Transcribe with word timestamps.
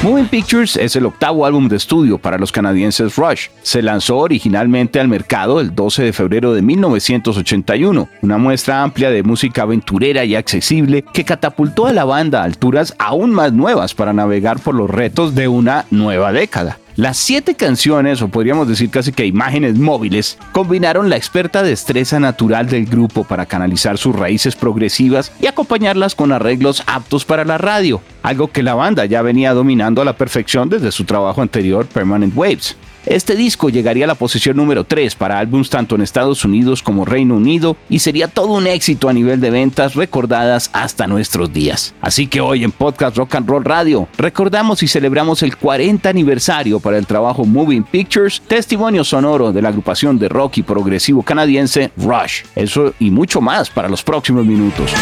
Moving 0.00 0.28
Pictures 0.28 0.76
es 0.76 0.94
el 0.94 1.06
octavo 1.06 1.44
álbum 1.44 1.66
de 1.66 1.74
estudio 1.74 2.18
para 2.18 2.38
los 2.38 2.52
canadienses 2.52 3.16
Rush. 3.16 3.48
Se 3.62 3.82
lanzó 3.82 4.18
originalmente 4.18 5.00
al 5.00 5.08
mercado 5.08 5.60
el 5.60 5.74
12 5.74 6.04
de 6.04 6.12
febrero 6.12 6.54
de 6.54 6.62
1981, 6.62 8.08
una 8.22 8.38
muestra 8.38 8.84
amplia 8.84 9.10
de 9.10 9.24
música 9.24 9.62
aventurera 9.62 10.24
y 10.24 10.36
accesible 10.36 11.02
que 11.12 11.24
catapultó 11.24 11.88
a 11.88 11.92
la 11.92 12.04
banda 12.04 12.42
a 12.42 12.44
alturas 12.44 12.94
aún 12.96 13.32
más 13.32 13.52
nuevas 13.52 13.94
para 13.94 14.12
navegar 14.12 14.60
por 14.60 14.76
los 14.76 14.88
retos 14.88 15.34
de 15.34 15.48
una 15.48 15.84
nueva 15.90 16.32
década. 16.32 16.78
Las 16.98 17.16
siete 17.16 17.54
canciones, 17.54 18.22
o 18.22 18.28
podríamos 18.28 18.66
decir 18.66 18.90
casi 18.90 19.12
que 19.12 19.24
imágenes 19.24 19.78
móviles, 19.78 20.36
combinaron 20.50 21.08
la 21.08 21.16
experta 21.16 21.62
destreza 21.62 22.18
natural 22.18 22.68
del 22.68 22.86
grupo 22.86 23.22
para 23.22 23.46
canalizar 23.46 23.98
sus 23.98 24.16
raíces 24.16 24.56
progresivas 24.56 25.30
y 25.40 25.46
acompañarlas 25.46 26.16
con 26.16 26.32
arreglos 26.32 26.82
aptos 26.88 27.24
para 27.24 27.44
la 27.44 27.56
radio, 27.56 28.00
algo 28.24 28.48
que 28.48 28.64
la 28.64 28.74
banda 28.74 29.04
ya 29.04 29.22
venía 29.22 29.54
dominando 29.54 30.02
a 30.02 30.04
la 30.04 30.16
perfección 30.16 30.68
desde 30.70 30.90
su 30.90 31.04
trabajo 31.04 31.40
anterior 31.40 31.86
Permanent 31.86 32.36
Waves. 32.36 32.76
Este 33.08 33.36
disco 33.36 33.70
llegaría 33.70 34.04
a 34.04 34.06
la 34.06 34.16
posición 34.16 34.58
número 34.58 34.84
3 34.84 35.14
para 35.14 35.38
álbums 35.38 35.70
tanto 35.70 35.94
en 35.94 36.02
Estados 36.02 36.44
Unidos 36.44 36.82
como 36.82 37.06
Reino 37.06 37.36
Unido 37.36 37.74
y 37.88 38.00
sería 38.00 38.28
todo 38.28 38.48
un 38.48 38.66
éxito 38.66 39.08
a 39.08 39.14
nivel 39.14 39.40
de 39.40 39.48
ventas 39.48 39.94
recordadas 39.94 40.68
hasta 40.74 41.06
nuestros 41.06 41.50
días. 41.50 41.94
Así 42.02 42.26
que 42.26 42.42
hoy 42.42 42.64
en 42.64 42.70
Podcast 42.70 43.16
Rock 43.16 43.36
and 43.36 43.48
Roll 43.48 43.64
Radio 43.64 44.08
recordamos 44.18 44.82
y 44.82 44.88
celebramos 44.88 45.42
el 45.42 45.56
40 45.56 46.06
aniversario 46.06 46.80
para 46.80 46.98
el 46.98 47.06
trabajo 47.06 47.46
Moving 47.46 47.84
Pictures, 47.84 48.42
testimonio 48.46 49.02
sonoro 49.04 49.52
de 49.52 49.62
la 49.62 49.70
agrupación 49.70 50.18
de 50.18 50.28
rock 50.28 50.58
y 50.58 50.62
progresivo 50.62 51.22
canadiense 51.22 51.90
Rush. 51.96 52.42
Eso 52.54 52.92
y 52.98 53.10
mucho 53.10 53.40
más 53.40 53.70
para 53.70 53.88
los 53.88 54.02
próximos 54.02 54.44
minutos. 54.44 54.92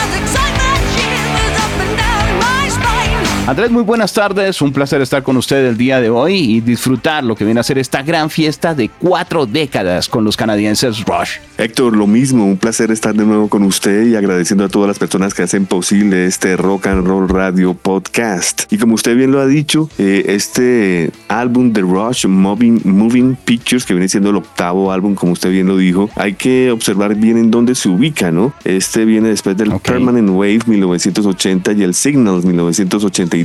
Andrés, 3.48 3.70
muy 3.70 3.84
buenas 3.84 4.12
tardes. 4.12 4.61
Un 4.61 4.72
placer 4.72 5.00
estar 5.00 5.22
con 5.22 5.36
usted 5.36 5.66
el 5.66 5.77
día 5.77 6.00
de 6.00 6.11
hoy 6.11 6.34
y 6.34 6.61
disfrutar 6.61 7.22
lo 7.22 7.36
que 7.36 7.44
viene 7.44 7.61
a 7.61 7.62
ser 7.62 7.78
esta 7.78 8.03
gran 8.03 8.28
fiesta 8.28 8.75
de 8.75 8.88
cuatro 8.88 9.47
décadas 9.47 10.08
con 10.08 10.25
los 10.25 10.36
canadienses 10.36 11.05
Rush. 11.05 11.36
Héctor, 11.56 11.97
lo 11.97 12.08
mismo, 12.08 12.44
un 12.44 12.56
placer 12.56 12.91
estar 12.91 13.14
de 13.14 13.25
nuevo 13.25 13.48
con 13.48 13.62
usted 13.62 14.08
y 14.08 14.16
agradeciendo 14.16 14.64
a 14.64 14.69
todas 14.69 14.88
las 14.88 14.98
personas 14.98 15.33
que 15.33 15.44
hacen 15.44 15.64
posible 15.64 16.27
este 16.27 16.56
Rock 16.56 16.88
and 16.88 17.06
Roll 17.06 17.28
Radio 17.28 17.75
Podcast. 17.75 18.64
Y 18.72 18.78
como 18.78 18.97
usted 18.97 19.16
bien 19.16 19.30
lo 19.30 19.41
ha 19.41 19.47
dicho, 19.47 19.88
eh, 19.97 20.25
este 20.27 21.12
álbum 21.28 21.72
de 21.72 21.83
Rush, 21.83 22.27
Moving, 22.27 22.81
Moving 22.83 23.36
Pictures, 23.36 23.86
que 23.86 23.94
viene 23.94 24.08
siendo 24.08 24.31
el 24.31 24.36
octavo 24.36 24.91
álbum, 24.91 25.14
como 25.14 25.31
usted 25.31 25.53
bien 25.53 25.69
lo 25.69 25.77
dijo, 25.77 26.10
hay 26.16 26.34
que 26.34 26.72
observar 26.72 27.14
bien 27.14 27.38
en 27.38 27.53
dónde 27.53 27.77
se 27.77 27.88
ubica, 27.88 28.33
¿no? 28.33 28.53
Este 28.64 29.05
viene 29.05 29.28
después 29.28 29.56
del 29.56 29.70
Permanent 29.78 30.31
Wave 30.31 30.62
1980 30.66 31.72
y 31.75 31.84
el 31.84 31.94
Signals 31.94 32.44
1980 32.44 33.35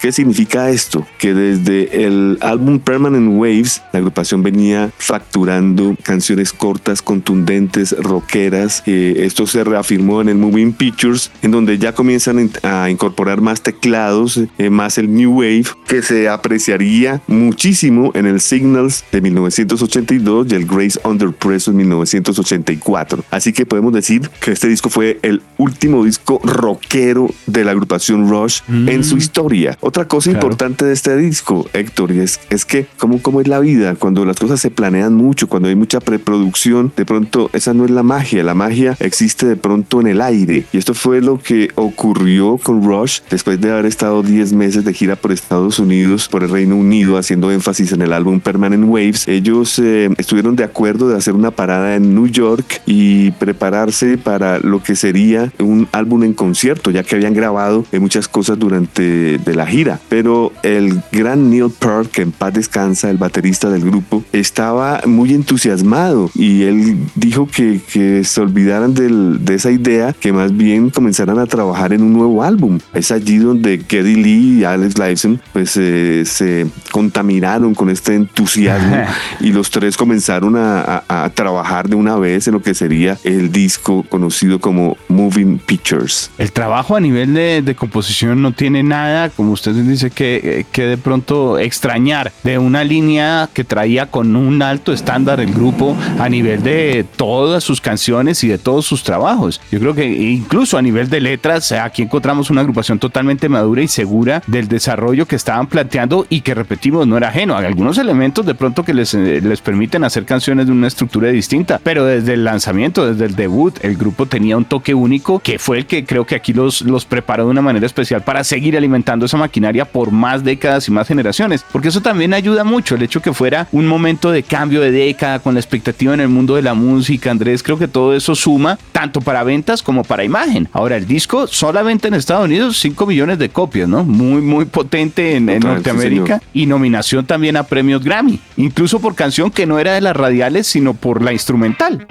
¿Qué 0.00 0.12
significa 0.12 0.70
esto? 0.70 1.06
Que 1.18 1.34
desde 1.34 2.06
el 2.06 2.38
álbum 2.40 2.78
Permanent 2.78 3.38
Waves, 3.38 3.82
la 3.92 3.98
agrupación 3.98 4.42
venía 4.42 4.90
facturando 4.98 5.96
canciones 6.02 6.52
cortas, 6.52 7.02
contundentes, 7.02 7.94
rockeras. 7.98 8.82
Eh, 8.86 9.22
esto 9.24 9.46
se 9.46 9.64
reafirmó 9.64 10.20
en 10.20 10.28
el 10.28 10.36
Moving 10.36 10.72
Pictures, 10.72 11.30
en 11.42 11.50
donde 11.50 11.78
ya 11.78 11.94
comienzan 11.94 12.50
a 12.62 12.90
incorporar 12.90 13.40
más 13.40 13.62
teclados, 13.62 14.40
eh, 14.58 14.70
más 14.70 14.98
el 14.98 15.12
New 15.12 15.40
Wave, 15.40 15.64
que 15.86 16.02
se 16.02 16.28
apreciaría 16.28 17.20
muchísimo 17.26 18.12
en 18.14 18.26
el 18.26 18.40
Signals 18.40 19.04
de 19.12 19.20
1982 19.20 20.46
y 20.50 20.54
el 20.54 20.66
Grace 20.66 20.98
Under 21.04 21.32
Pressure 21.32 21.76
1984. 21.76 23.24
Así 23.30 23.52
que 23.52 23.66
podemos 23.66 23.92
decir 23.92 24.28
que 24.40 24.52
este 24.52 24.68
disco 24.68 24.88
fue 24.88 25.18
el 25.22 25.42
último 25.58 26.04
disco 26.04 26.40
rockero 26.42 27.28
de 27.46 27.64
la 27.64 27.72
agrupación 27.72 28.28
Rush 28.28 28.60
en 28.68 29.04
su 29.04 29.16
historia. 29.26 29.76
Otra 29.80 30.06
cosa 30.06 30.30
importante 30.30 30.84
de 30.84 30.92
este 30.92 31.16
disco, 31.16 31.68
Héctor, 31.72 32.12
es, 32.12 32.40
es 32.48 32.64
que 32.64 32.86
como, 32.98 33.20
como 33.20 33.40
es 33.40 33.48
la 33.48 33.58
vida, 33.58 33.94
cuando 33.96 34.24
las 34.24 34.38
cosas 34.38 34.60
se 34.60 34.70
planean 34.70 35.14
mucho, 35.14 35.48
cuando 35.48 35.68
hay 35.68 35.74
mucha 35.74 36.00
preproducción, 36.00 36.92
de 36.96 37.04
pronto 37.04 37.50
esa 37.52 37.74
no 37.74 37.84
es 37.84 37.90
la 37.90 38.02
magia, 38.02 38.44
la 38.44 38.54
magia 38.54 38.96
existe 39.00 39.46
de 39.46 39.56
pronto 39.56 40.00
en 40.00 40.06
el 40.06 40.20
aire. 40.20 40.64
Y 40.72 40.78
esto 40.78 40.94
fue 40.94 41.20
lo 41.20 41.38
que 41.38 41.70
ocurrió 41.74 42.58
con 42.58 42.82
Rush 42.82 43.20
después 43.28 43.60
de 43.60 43.72
haber 43.72 43.86
estado 43.86 44.22
10 44.22 44.52
meses 44.52 44.84
de 44.84 44.94
gira 44.94 45.16
por 45.16 45.32
Estados 45.32 45.78
Unidos, 45.78 46.28
por 46.28 46.44
el 46.44 46.50
Reino 46.50 46.76
Unido, 46.76 47.18
haciendo 47.18 47.50
énfasis 47.50 47.92
en 47.92 48.02
el 48.02 48.12
álbum 48.12 48.40
Permanent 48.40 48.84
Waves. 48.86 49.26
Ellos 49.26 49.78
eh, 49.78 50.08
estuvieron 50.18 50.54
de 50.56 50.64
acuerdo 50.64 51.08
de 51.08 51.16
hacer 51.16 51.34
una 51.34 51.50
parada 51.50 51.96
en 51.96 52.14
New 52.14 52.28
York 52.28 52.80
y 52.86 53.32
prepararse 53.32 54.18
para 54.18 54.60
lo 54.60 54.82
que 54.82 54.94
sería 54.94 55.52
un 55.58 55.88
álbum 55.92 56.22
en 56.22 56.34
concierto, 56.34 56.90
ya 56.90 57.02
que 57.02 57.16
habían 57.16 57.34
grabado 57.34 57.84
muchas 58.00 58.28
cosas 58.28 58.58
durante 58.58 59.15
de, 59.16 59.54
la 59.54 59.66
gira. 59.66 59.98
Pero 60.08 60.52
el 60.62 61.02
gran 61.12 61.50
Neil 61.50 61.70
Peart, 61.70 62.10
que 62.10 62.22
en 62.22 62.32
paz 62.32 62.52
descansa, 62.52 63.10
el 63.10 63.16
baterista 63.16 63.70
del 63.70 63.82
grupo, 63.82 64.22
estaba 64.32 65.00
muy 65.06 65.32
entusiasmado 65.32 66.30
y 66.34 66.62
él 66.64 66.98
dijo 67.14 67.46
que, 67.46 67.80
que 67.92 68.24
se 68.24 68.40
olvidaran 68.40 68.94
de 68.94 69.54
esa 69.54 69.70
idea, 69.70 70.12
que 70.12 70.32
más 70.32 70.54
bien 70.56 70.90
comenzaran 70.90 71.38
a 71.38 71.46
trabajar 71.46 71.92
en 71.92 72.02
un 72.02 72.12
nuevo 72.12 72.42
álbum. 72.42 72.78
Es 72.94 73.10
allí 73.10 73.38
donde 73.38 73.82
Geddy 73.88 74.16
Lee 74.16 74.58
y 74.60 74.64
Alex 74.64 74.98
Lifeson 74.98 75.40
pues 75.52 75.76
eh, 75.76 76.24
se 76.26 76.66
contaminaron 76.90 77.74
con 77.74 77.90
este 77.90 78.14
entusiasmo 78.14 78.96
y 79.40 79.52
los 79.52 79.70
tres 79.70 79.96
comenzaron 79.96 80.56
a, 80.56 81.04
a, 81.08 81.30
trabajar 81.30 81.88
de 81.88 81.96
una 81.96 82.16
vez 82.16 82.46
en 82.46 82.54
lo 82.54 82.62
que 82.62 82.74
sería 82.74 83.18
el 83.24 83.52
disco 83.52 84.04
conocido 84.08 84.60
como 84.60 84.96
Moving 85.08 85.58
Pictures. 85.58 86.30
El 86.38 86.52
trabajo 86.52 86.96
a 86.96 87.00
nivel 87.00 87.34
de, 87.34 87.62
de 87.62 87.74
composición 87.74 88.42
no 88.42 88.52
tiene 88.52 88.82
nada 88.82 88.95
como 89.36 89.52
usted 89.52 89.72
dice, 89.72 90.10
que, 90.10 90.66
que 90.72 90.82
de 90.82 90.98
pronto 90.98 91.58
extrañar 91.58 92.32
de 92.42 92.58
una 92.58 92.84
línea 92.84 93.48
que 93.52 93.64
traía 93.64 94.06
con 94.06 94.36
un 94.36 94.62
alto 94.62 94.92
estándar 94.92 95.40
el 95.40 95.52
grupo 95.52 95.96
a 96.18 96.28
nivel 96.28 96.62
de 96.62 97.04
todas 97.16 97.64
sus 97.64 97.80
canciones 97.80 98.42
y 98.44 98.48
de 98.48 98.58
todos 98.58 98.86
sus 98.86 99.02
trabajos. 99.02 99.60
Yo 99.70 99.78
creo 99.78 99.94
que 99.94 100.06
incluso 100.06 100.78
a 100.78 100.82
nivel 100.82 101.08
de 101.08 101.20
letras, 101.20 101.72
aquí 101.72 102.02
encontramos 102.02 102.50
una 102.50 102.60
agrupación 102.60 102.98
totalmente 102.98 103.48
madura 103.48 103.82
y 103.82 103.88
segura 103.88 104.42
del 104.46 104.68
desarrollo 104.68 105.26
que 105.26 105.36
estaban 105.36 105.66
planteando 105.66 106.26
y 106.28 106.40
que 106.40 106.54
repetimos, 106.54 107.06
no 107.06 107.16
era 107.16 107.28
ajeno. 107.28 107.56
Hay 107.56 107.66
algunos 107.66 107.98
elementos 107.98 108.46
de 108.46 108.54
pronto 108.54 108.84
que 108.84 108.94
les, 108.94 109.14
eh, 109.14 109.40
les 109.42 109.60
permiten 109.60 110.04
hacer 110.04 110.24
canciones 110.24 110.66
de 110.66 110.72
una 110.72 110.86
estructura 110.86 111.28
distinta, 111.28 111.80
pero 111.82 112.04
desde 112.04 112.34
el 112.34 112.44
lanzamiento, 112.44 113.06
desde 113.06 113.26
el 113.26 113.36
debut, 113.36 113.76
el 113.82 113.96
grupo 113.96 114.26
tenía 114.26 114.56
un 114.56 114.64
toque 114.64 114.94
único 114.94 115.40
que 115.40 115.58
fue 115.58 115.78
el 115.78 115.86
que 115.86 116.04
creo 116.04 116.26
que 116.26 116.34
aquí 116.34 116.52
los, 116.52 116.82
los 116.82 117.04
preparó 117.04 117.44
de 117.44 117.50
una 117.50 117.62
manera 117.62 117.86
especial 117.86 118.22
para 118.22 118.44
seguir 118.44 118.76
alimentando 118.86 119.26
esa 119.26 119.36
maquinaria 119.36 119.84
por 119.84 120.12
más 120.12 120.44
décadas 120.44 120.86
y 120.86 120.92
más 120.92 121.08
generaciones, 121.08 121.64
porque 121.72 121.88
eso 121.88 122.00
también 122.00 122.32
ayuda 122.32 122.62
mucho, 122.62 122.94
el 122.94 123.02
hecho 123.02 123.20
que 123.20 123.32
fuera 123.32 123.66
un 123.72 123.86
momento 123.86 124.30
de 124.30 124.44
cambio 124.44 124.80
de 124.80 124.92
década 124.92 125.40
con 125.40 125.54
la 125.54 125.60
expectativa 125.60 126.14
en 126.14 126.20
el 126.20 126.28
mundo 126.28 126.54
de 126.54 126.62
la 126.62 126.74
música, 126.74 127.30
Andrés, 127.30 127.62
creo 127.62 127.78
que 127.78 127.88
todo 127.88 128.14
eso 128.14 128.36
suma 128.36 128.78
tanto 128.92 129.20
para 129.20 129.42
ventas 129.42 129.82
como 129.82 130.04
para 130.04 130.22
imagen. 130.22 130.68
Ahora, 130.72 130.96
el 130.96 131.06
disco 131.06 131.48
solamente 131.48 132.06
en 132.08 132.14
Estados 132.14 132.44
Unidos 132.44 132.78
5 132.78 133.06
millones 133.06 133.38
de 133.38 133.48
copias, 133.48 133.88
¿no? 133.88 134.04
Muy, 134.04 134.40
muy 134.40 134.66
potente 134.66 135.34
en, 135.34 135.46
Norteamérica 135.46 136.40
y 136.52 136.66
nominación 136.66 137.26
también 137.26 137.56
a 137.56 137.64
premios 137.64 138.04
Grammy, 138.04 138.38
incluso 138.56 139.00
por 139.00 139.14
canción 139.14 139.50
que 139.50 139.66
no 139.66 139.78
era 139.78 139.94
de 139.94 140.00
las 140.00 140.16
radiales, 140.16 140.66
sino 140.66 140.94
por 140.94 141.22
la 141.22 141.32
instrumental. 141.32 142.06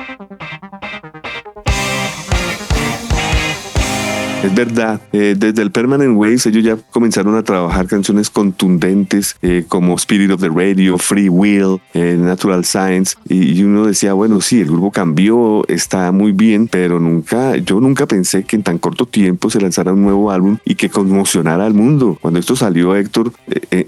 Es 4.46 4.54
verdad, 4.54 5.02
eh, 5.12 5.34
desde 5.36 5.64
el 5.64 5.72
Permanent 5.72 6.16
Waves 6.16 6.46
ellos 6.46 6.64
ya 6.64 6.78
comenzaron 6.92 7.36
a 7.36 7.42
trabajar 7.42 7.88
canciones 7.88 8.30
contundentes 8.30 9.36
eh, 9.42 9.66
como 9.68 9.96
Spirit 9.96 10.30
of 10.30 10.40
the 10.40 10.50
Radio, 10.50 11.00
Free 11.00 11.30
Will, 11.30 11.82
eh, 11.96 12.16
Natural 12.16 12.64
Science 12.64 13.16
y, 13.28 13.64
uno 13.64 13.88
decía, 13.88 14.14
bueno, 14.14 14.42
sí, 14.42 14.62
el 14.62 14.68
grupo 14.68 14.92
cambió, 14.92 15.68
está 15.68 16.12
muy 16.12 16.32
bien, 16.32 16.68
pero 16.68 17.00
nunca, 17.00 17.58
yo 17.58 17.80
nunca 17.80 18.06
pensé 18.06 18.44
que 18.44 18.56
en 18.56 18.62
tan 18.62 18.78
corto 18.78 19.08
tiempo 19.08 19.50
se 19.50 19.60
lanzara 19.60 19.94
un 19.94 20.04
nuevo 20.04 20.30
álbum 20.30 20.60
y 20.64 20.76
que 20.76 20.90
conmocionara 20.92 21.66
al 21.66 21.74
mundo. 21.74 22.16
Cuando 22.22 22.40
esto 22.40 22.56
salió, 22.56 22.96
Héctor, 22.96 23.32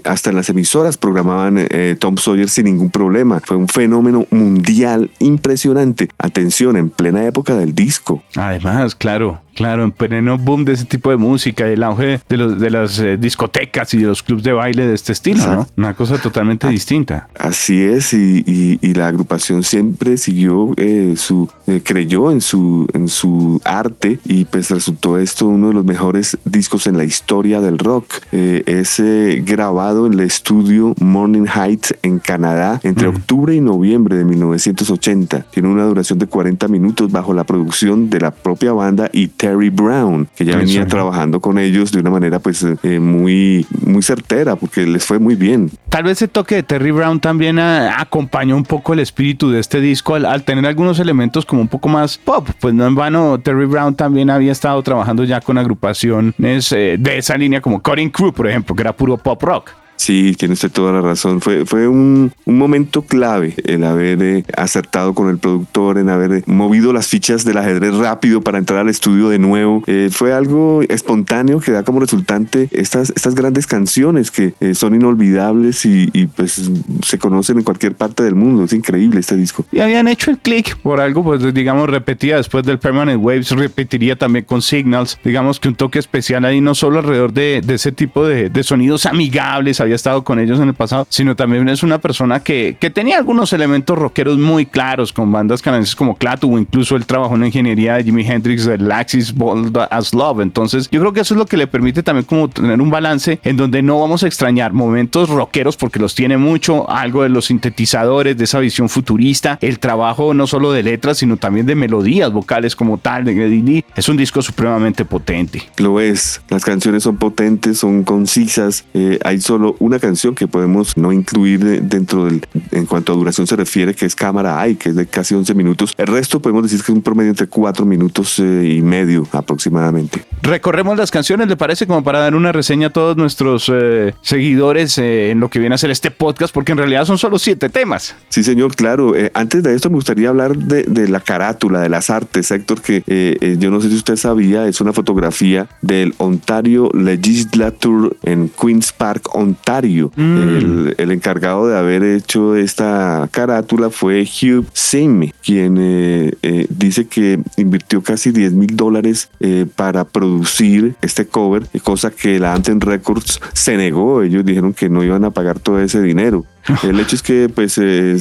hasta 0.02 0.30
en 0.30 0.36
las 0.36 0.48
emisoras 0.48 0.96
programaban 0.96 1.68
Tom 2.00 2.16
Sawyer 2.16 2.48
sin 2.48 2.64
ningún 2.64 2.90
problema. 2.90 3.40
Fue 3.44 3.56
un 3.56 3.68
fenómeno 3.68 4.26
mundial 4.32 5.12
impresionante. 5.20 6.08
Atención, 6.18 6.76
en 6.76 6.90
plena 6.90 7.24
época 7.24 7.54
del 7.54 7.76
disco. 7.76 8.24
Además, 8.34 8.96
claro, 8.96 9.40
Claro, 9.58 9.82
en 9.82 9.90
pleno 9.90 10.38
boom 10.38 10.64
de 10.64 10.74
ese 10.74 10.84
tipo 10.84 11.10
de 11.10 11.16
música, 11.16 11.66
el 11.66 11.82
auge 11.82 12.20
de, 12.28 12.36
los, 12.36 12.60
de 12.60 12.70
las 12.70 13.00
eh, 13.00 13.16
discotecas 13.16 13.92
y 13.92 13.98
de 13.98 14.06
los 14.06 14.22
clubes 14.22 14.44
de 14.44 14.52
baile 14.52 14.86
de 14.86 14.94
este 14.94 15.10
estilo, 15.10 15.44
¿no? 15.44 15.66
Una 15.76 15.94
cosa 15.94 16.16
totalmente 16.18 16.68
distinta. 16.68 17.28
Así 17.36 17.82
es, 17.82 18.14
y, 18.14 18.78
la 18.94 19.08
agrupación 19.08 19.64
siempre 19.64 20.16
siguió 20.16 20.74
eh, 20.76 21.14
su, 21.16 21.50
eh, 21.66 21.80
creyó 21.84 22.30
en 22.30 22.40
su, 22.40 22.86
en 22.94 23.08
su 23.08 23.60
arte 23.64 24.20
y 24.24 24.44
pues 24.44 24.70
resultó 24.70 25.18
esto 25.18 25.48
uno 25.48 25.68
de 25.68 25.74
los 25.74 25.84
mejores 25.84 26.38
discos 26.44 26.86
en 26.86 26.96
la 26.96 27.02
historia 27.02 27.60
del 27.60 27.78
rock. 27.78 28.06
es 28.30 29.02
grabado 29.44 30.06
en 30.06 30.12
el 30.12 30.20
estudio 30.20 30.94
Morning 31.00 31.46
Heights 31.46 31.96
en 32.02 32.20
Canadá 32.20 32.78
entre 32.84 33.08
octubre 33.08 33.56
y 33.56 33.60
noviembre 33.60 34.16
de 34.16 34.24
1980. 34.24 35.46
Tiene 35.50 35.68
una 35.68 35.84
duración 35.84 36.20
de 36.20 36.28
40 36.28 36.68
minutos 36.68 37.10
bajo 37.10 37.34
la 37.34 37.42
producción 37.42 38.08
de 38.08 38.20
la 38.20 38.30
propia 38.30 38.72
banda 38.72 39.10
y 39.12 39.28
Terry 39.48 39.70
Brown, 39.70 40.28
que 40.36 40.44
ya 40.44 40.58
venía 40.58 40.86
trabajando 40.86 41.40
con 41.40 41.58
ellos 41.58 41.90
de 41.90 42.00
una 42.00 42.10
manera 42.10 42.38
pues 42.38 42.66
eh, 42.82 43.00
muy, 43.00 43.66
muy 43.80 44.02
certera, 44.02 44.56
porque 44.56 44.86
les 44.86 45.06
fue 45.06 45.18
muy 45.18 45.36
bien. 45.36 45.70
Tal 45.88 46.02
vez 46.02 46.18
ese 46.18 46.28
toque 46.28 46.56
de 46.56 46.62
Terry 46.62 46.90
Brown 46.90 47.18
también 47.18 47.58
ah, 47.58 47.96
acompañó 47.98 48.54
un 48.56 48.64
poco 48.64 48.92
el 48.92 48.98
espíritu 48.98 49.50
de 49.50 49.60
este 49.60 49.80
disco 49.80 50.16
al, 50.16 50.42
tener 50.44 50.66
algunos 50.66 50.98
elementos 51.00 51.46
como 51.46 51.62
un 51.62 51.68
poco 51.68 51.88
más 51.88 52.18
pop. 52.18 52.46
Pues 52.60 52.74
no 52.74 52.86
en 52.86 52.94
vano, 52.94 53.40
Terry 53.40 53.64
Brown 53.64 53.94
también 53.94 54.28
había 54.28 54.52
estado 54.52 54.82
trabajando 54.82 55.24
ya 55.24 55.40
con 55.40 55.56
agrupaciones 55.56 56.70
eh, 56.72 56.96
de 56.98 57.16
esa 57.16 57.38
línea 57.38 57.62
como 57.62 57.82
Cutting 57.82 58.10
Crew, 58.10 58.34
por 58.34 58.48
ejemplo, 58.48 58.76
que 58.76 58.82
era 58.82 58.94
puro 58.94 59.16
pop 59.16 59.42
rock. 59.42 59.70
Sí, 59.98 60.34
tiene 60.38 60.54
usted 60.54 60.70
toda 60.70 60.92
la 60.92 61.00
razón. 61.00 61.40
Fue, 61.40 61.66
fue 61.66 61.88
un, 61.88 62.32
momento 62.46 63.02
clave 63.02 63.54
el 63.64 63.84
haber 63.84 64.22
eh, 64.22 64.44
acertado 64.56 65.12
con 65.12 65.28
el 65.28 65.38
productor, 65.38 65.98
en 65.98 66.08
haber 66.08 66.44
movido 66.46 66.92
las 66.92 67.08
fichas 67.08 67.44
del 67.44 67.58
ajedrez 67.58 67.94
rápido 67.94 68.40
para 68.40 68.58
entrar 68.58 68.80
al 68.80 68.88
estudio 68.88 69.28
de 69.28 69.38
nuevo. 69.38 69.82
Eh, 69.86 70.08
fue 70.10 70.32
algo 70.32 70.82
espontáneo 70.88 71.60
que 71.60 71.72
da 71.72 71.82
como 71.82 72.00
resultante 72.00 72.68
estas, 72.70 73.10
estas 73.10 73.34
grandes 73.34 73.66
canciones 73.66 74.30
que 74.30 74.54
eh, 74.60 74.74
son 74.74 74.94
inolvidables 74.94 75.84
y, 75.84 76.08
pues 76.36 76.70
se 77.04 77.18
conocen 77.18 77.58
en 77.58 77.64
cualquier 77.64 77.94
parte 77.94 78.22
del 78.22 78.34
mundo. 78.34 78.64
Es 78.64 78.72
increíble 78.72 79.20
este 79.20 79.36
disco. 79.36 79.66
Y 79.72 79.80
habían 79.80 80.06
hecho 80.06 80.30
el 80.30 80.38
click 80.38 80.76
por 80.78 81.00
algo, 81.00 81.24
pues 81.24 81.52
digamos, 81.52 81.90
repetía 81.90 82.36
después 82.36 82.64
del 82.64 82.78
Permanent 82.78 83.22
Waves, 83.22 83.50
repetiría 83.50 84.16
también 84.16 84.44
con 84.44 84.62
Signals. 84.62 85.18
Digamos 85.24 85.58
que 85.58 85.68
un 85.68 85.74
toque 85.74 85.98
especial 85.98 86.44
ahí, 86.44 86.60
no 86.60 86.74
solo 86.74 87.00
alrededor 87.00 87.32
de, 87.32 87.62
ese 87.68 87.90
tipo 87.92 88.26
de, 88.26 88.48
de 88.48 88.62
sonidos 88.62 89.06
amigables, 89.06 89.80
había 89.88 89.96
estado 89.96 90.22
con 90.24 90.38
ellos 90.38 90.60
en 90.60 90.68
el 90.68 90.74
pasado, 90.74 91.06
sino 91.08 91.34
también 91.34 91.68
es 91.68 91.82
una 91.82 91.98
persona 91.98 92.40
que, 92.40 92.76
que 92.78 92.90
tenía 92.90 93.18
algunos 93.18 93.52
elementos 93.52 93.98
rockeros 93.98 94.38
muy 94.38 94.66
claros 94.66 95.12
con 95.12 95.32
bandas 95.32 95.62
canadienses 95.62 95.96
como 95.96 96.16
Clatu 96.16 96.54
o 96.54 96.58
incluso 96.58 96.96
el 96.96 97.06
trabajo 97.06 97.34
en 97.34 97.40
la 97.40 97.46
ingeniería 97.46 97.94
de 97.94 98.04
Jimi 98.04 98.26
Hendrix, 98.26 98.64
de 98.64 98.78
Laxis 98.78 99.34
Bold 99.34 99.76
as 99.90 100.14
Love. 100.14 100.40
Entonces, 100.40 100.88
yo 100.90 101.00
creo 101.00 101.12
que 101.12 101.20
eso 101.20 101.34
es 101.34 101.38
lo 101.38 101.46
que 101.46 101.56
le 101.56 101.66
permite 101.66 102.02
también 102.02 102.24
como 102.24 102.48
tener 102.48 102.80
un 102.80 102.90
balance 102.90 103.40
en 103.42 103.56
donde 103.56 103.82
no 103.82 104.00
vamos 104.00 104.22
a 104.22 104.26
extrañar 104.26 104.72
momentos 104.72 105.28
rockeros 105.28 105.76
porque 105.76 105.98
los 105.98 106.14
tiene 106.14 106.36
mucho, 106.36 106.88
algo 106.90 107.22
de 107.22 107.28
los 107.28 107.46
sintetizadores, 107.46 108.36
de 108.36 108.44
esa 108.44 108.58
visión 108.60 108.88
futurista, 108.88 109.58
el 109.60 109.78
trabajo 109.78 110.34
no 110.34 110.46
solo 110.46 110.72
de 110.72 110.82
letras, 110.82 111.18
sino 111.18 111.36
también 111.36 111.66
de 111.66 111.74
melodías 111.74 112.32
vocales 112.32 112.76
como 112.76 112.98
tal 112.98 113.24
de 113.24 113.32
Eddie 113.32 113.84
Es 113.96 114.08
un 114.08 114.16
disco 114.16 114.42
supremamente 114.42 115.04
potente. 115.04 115.62
Lo 115.78 116.00
es, 116.00 116.40
las 116.48 116.64
canciones 116.64 117.02
son 117.02 117.16
potentes, 117.16 117.78
son 117.78 118.04
concisas, 118.04 118.84
eh, 118.94 119.18
hay 119.24 119.40
solo 119.40 119.76
una 119.78 119.98
canción 119.98 120.34
que 120.34 120.48
podemos 120.48 120.96
no 120.96 121.12
incluir 121.12 121.82
dentro 121.82 122.24
del, 122.24 122.46
en 122.70 122.86
cuanto 122.86 123.12
a 123.12 123.16
duración 123.16 123.46
se 123.46 123.56
refiere, 123.56 123.94
que 123.94 124.06
es 124.06 124.14
Cámara 124.14 124.60
AI, 124.60 124.76
que 124.76 124.90
es 124.90 124.96
de 124.96 125.06
casi 125.06 125.34
11 125.34 125.54
minutos. 125.54 125.94
El 125.96 126.06
resto 126.06 126.40
podemos 126.40 126.64
decir 126.64 126.78
que 126.78 126.92
es 126.92 126.96
un 126.96 127.02
promedio 127.02 127.30
entre 127.30 127.46
4 127.46 127.84
minutos 127.84 128.38
eh, 128.38 128.76
y 128.76 128.82
medio 128.82 129.26
aproximadamente. 129.32 130.24
Recorremos 130.42 130.96
las 130.96 131.10
canciones, 131.10 131.48
¿le 131.48 131.56
parece? 131.56 131.86
Como 131.86 132.02
para 132.02 132.20
dar 132.20 132.34
una 132.34 132.52
reseña 132.52 132.88
a 132.88 132.90
todos 132.90 133.16
nuestros 133.16 133.70
eh, 133.72 134.14
seguidores 134.22 134.98
eh, 134.98 135.30
en 135.30 135.40
lo 135.40 135.48
que 135.48 135.58
viene 135.58 135.74
a 135.74 135.78
ser 135.78 135.90
este 135.90 136.10
podcast, 136.10 136.52
porque 136.52 136.72
en 136.72 136.78
realidad 136.78 137.04
son 137.04 137.18
solo 137.18 137.38
7 137.38 137.68
temas. 137.68 138.14
Sí, 138.28 138.42
señor, 138.42 138.74
claro. 138.74 139.12
antes 139.34 139.62
de 139.62 139.74
esto 139.74 139.90
me 139.90 139.96
gustaría 139.96 140.28
hablar 140.28 140.56
de, 140.56 140.84
de, 140.84 141.08
la 141.08 141.20
carátula, 141.20 141.80
de 141.80 141.88
las 141.88 142.10
artes, 142.10 142.50
Héctor, 142.50 142.80
que 142.80 143.56
yo 143.58 143.70
no 143.70 143.80
sé 143.80 143.88
si 143.88 143.96
usted 143.96 144.16
sabía, 144.16 144.66
es 144.66 144.80
una 144.80 144.92
fotografía 144.92 145.68
del 145.82 146.14
Ontario 146.18 146.90
Legislature 146.92 148.16
en 148.22 148.48
Queen's 148.48 148.92
Park, 148.92 149.34
Ontario 149.34 149.67
Mm. 149.68 150.94
El, 150.96 151.10
encargado 151.10 151.68
de 151.68 151.76
haber 151.76 152.02
hecho 152.02 152.56
esta 152.56 153.28
carátula 153.30 153.90
fue 153.90 154.22
Hugh 154.22 154.64
Sim, 154.72 155.30
quien 155.44 155.76
eh, 155.78 156.32
eh, 156.42 156.66
dice 156.70 157.06
que 157.06 157.40
invirtió 157.58 158.02
casi 158.02 158.30
10 158.30 158.54
mil 158.54 158.76
dólares 158.76 159.28
eh, 159.40 159.66
para 159.76 160.04
producir 160.04 160.94
este 161.02 161.26
cover, 161.26 161.66
cosa 161.82 162.10
que 162.10 162.38
la 162.38 162.54
Anthem 162.54 162.80
Records 162.80 163.40
se 163.52 163.76
negó. 163.76 164.22
Ellos 164.22 164.44
dijeron 164.44 164.72
que 164.72 164.88
no 164.88 165.04
iban 165.04 165.24
a 165.24 165.32
pagar 165.32 165.58
todo 165.58 165.80
ese 165.80 166.00
dinero. 166.00 166.46
El 166.82 167.00
hecho 167.00 167.16
es 167.16 167.22
que 167.22 167.48
pues 167.48 167.72
se, 167.72 168.18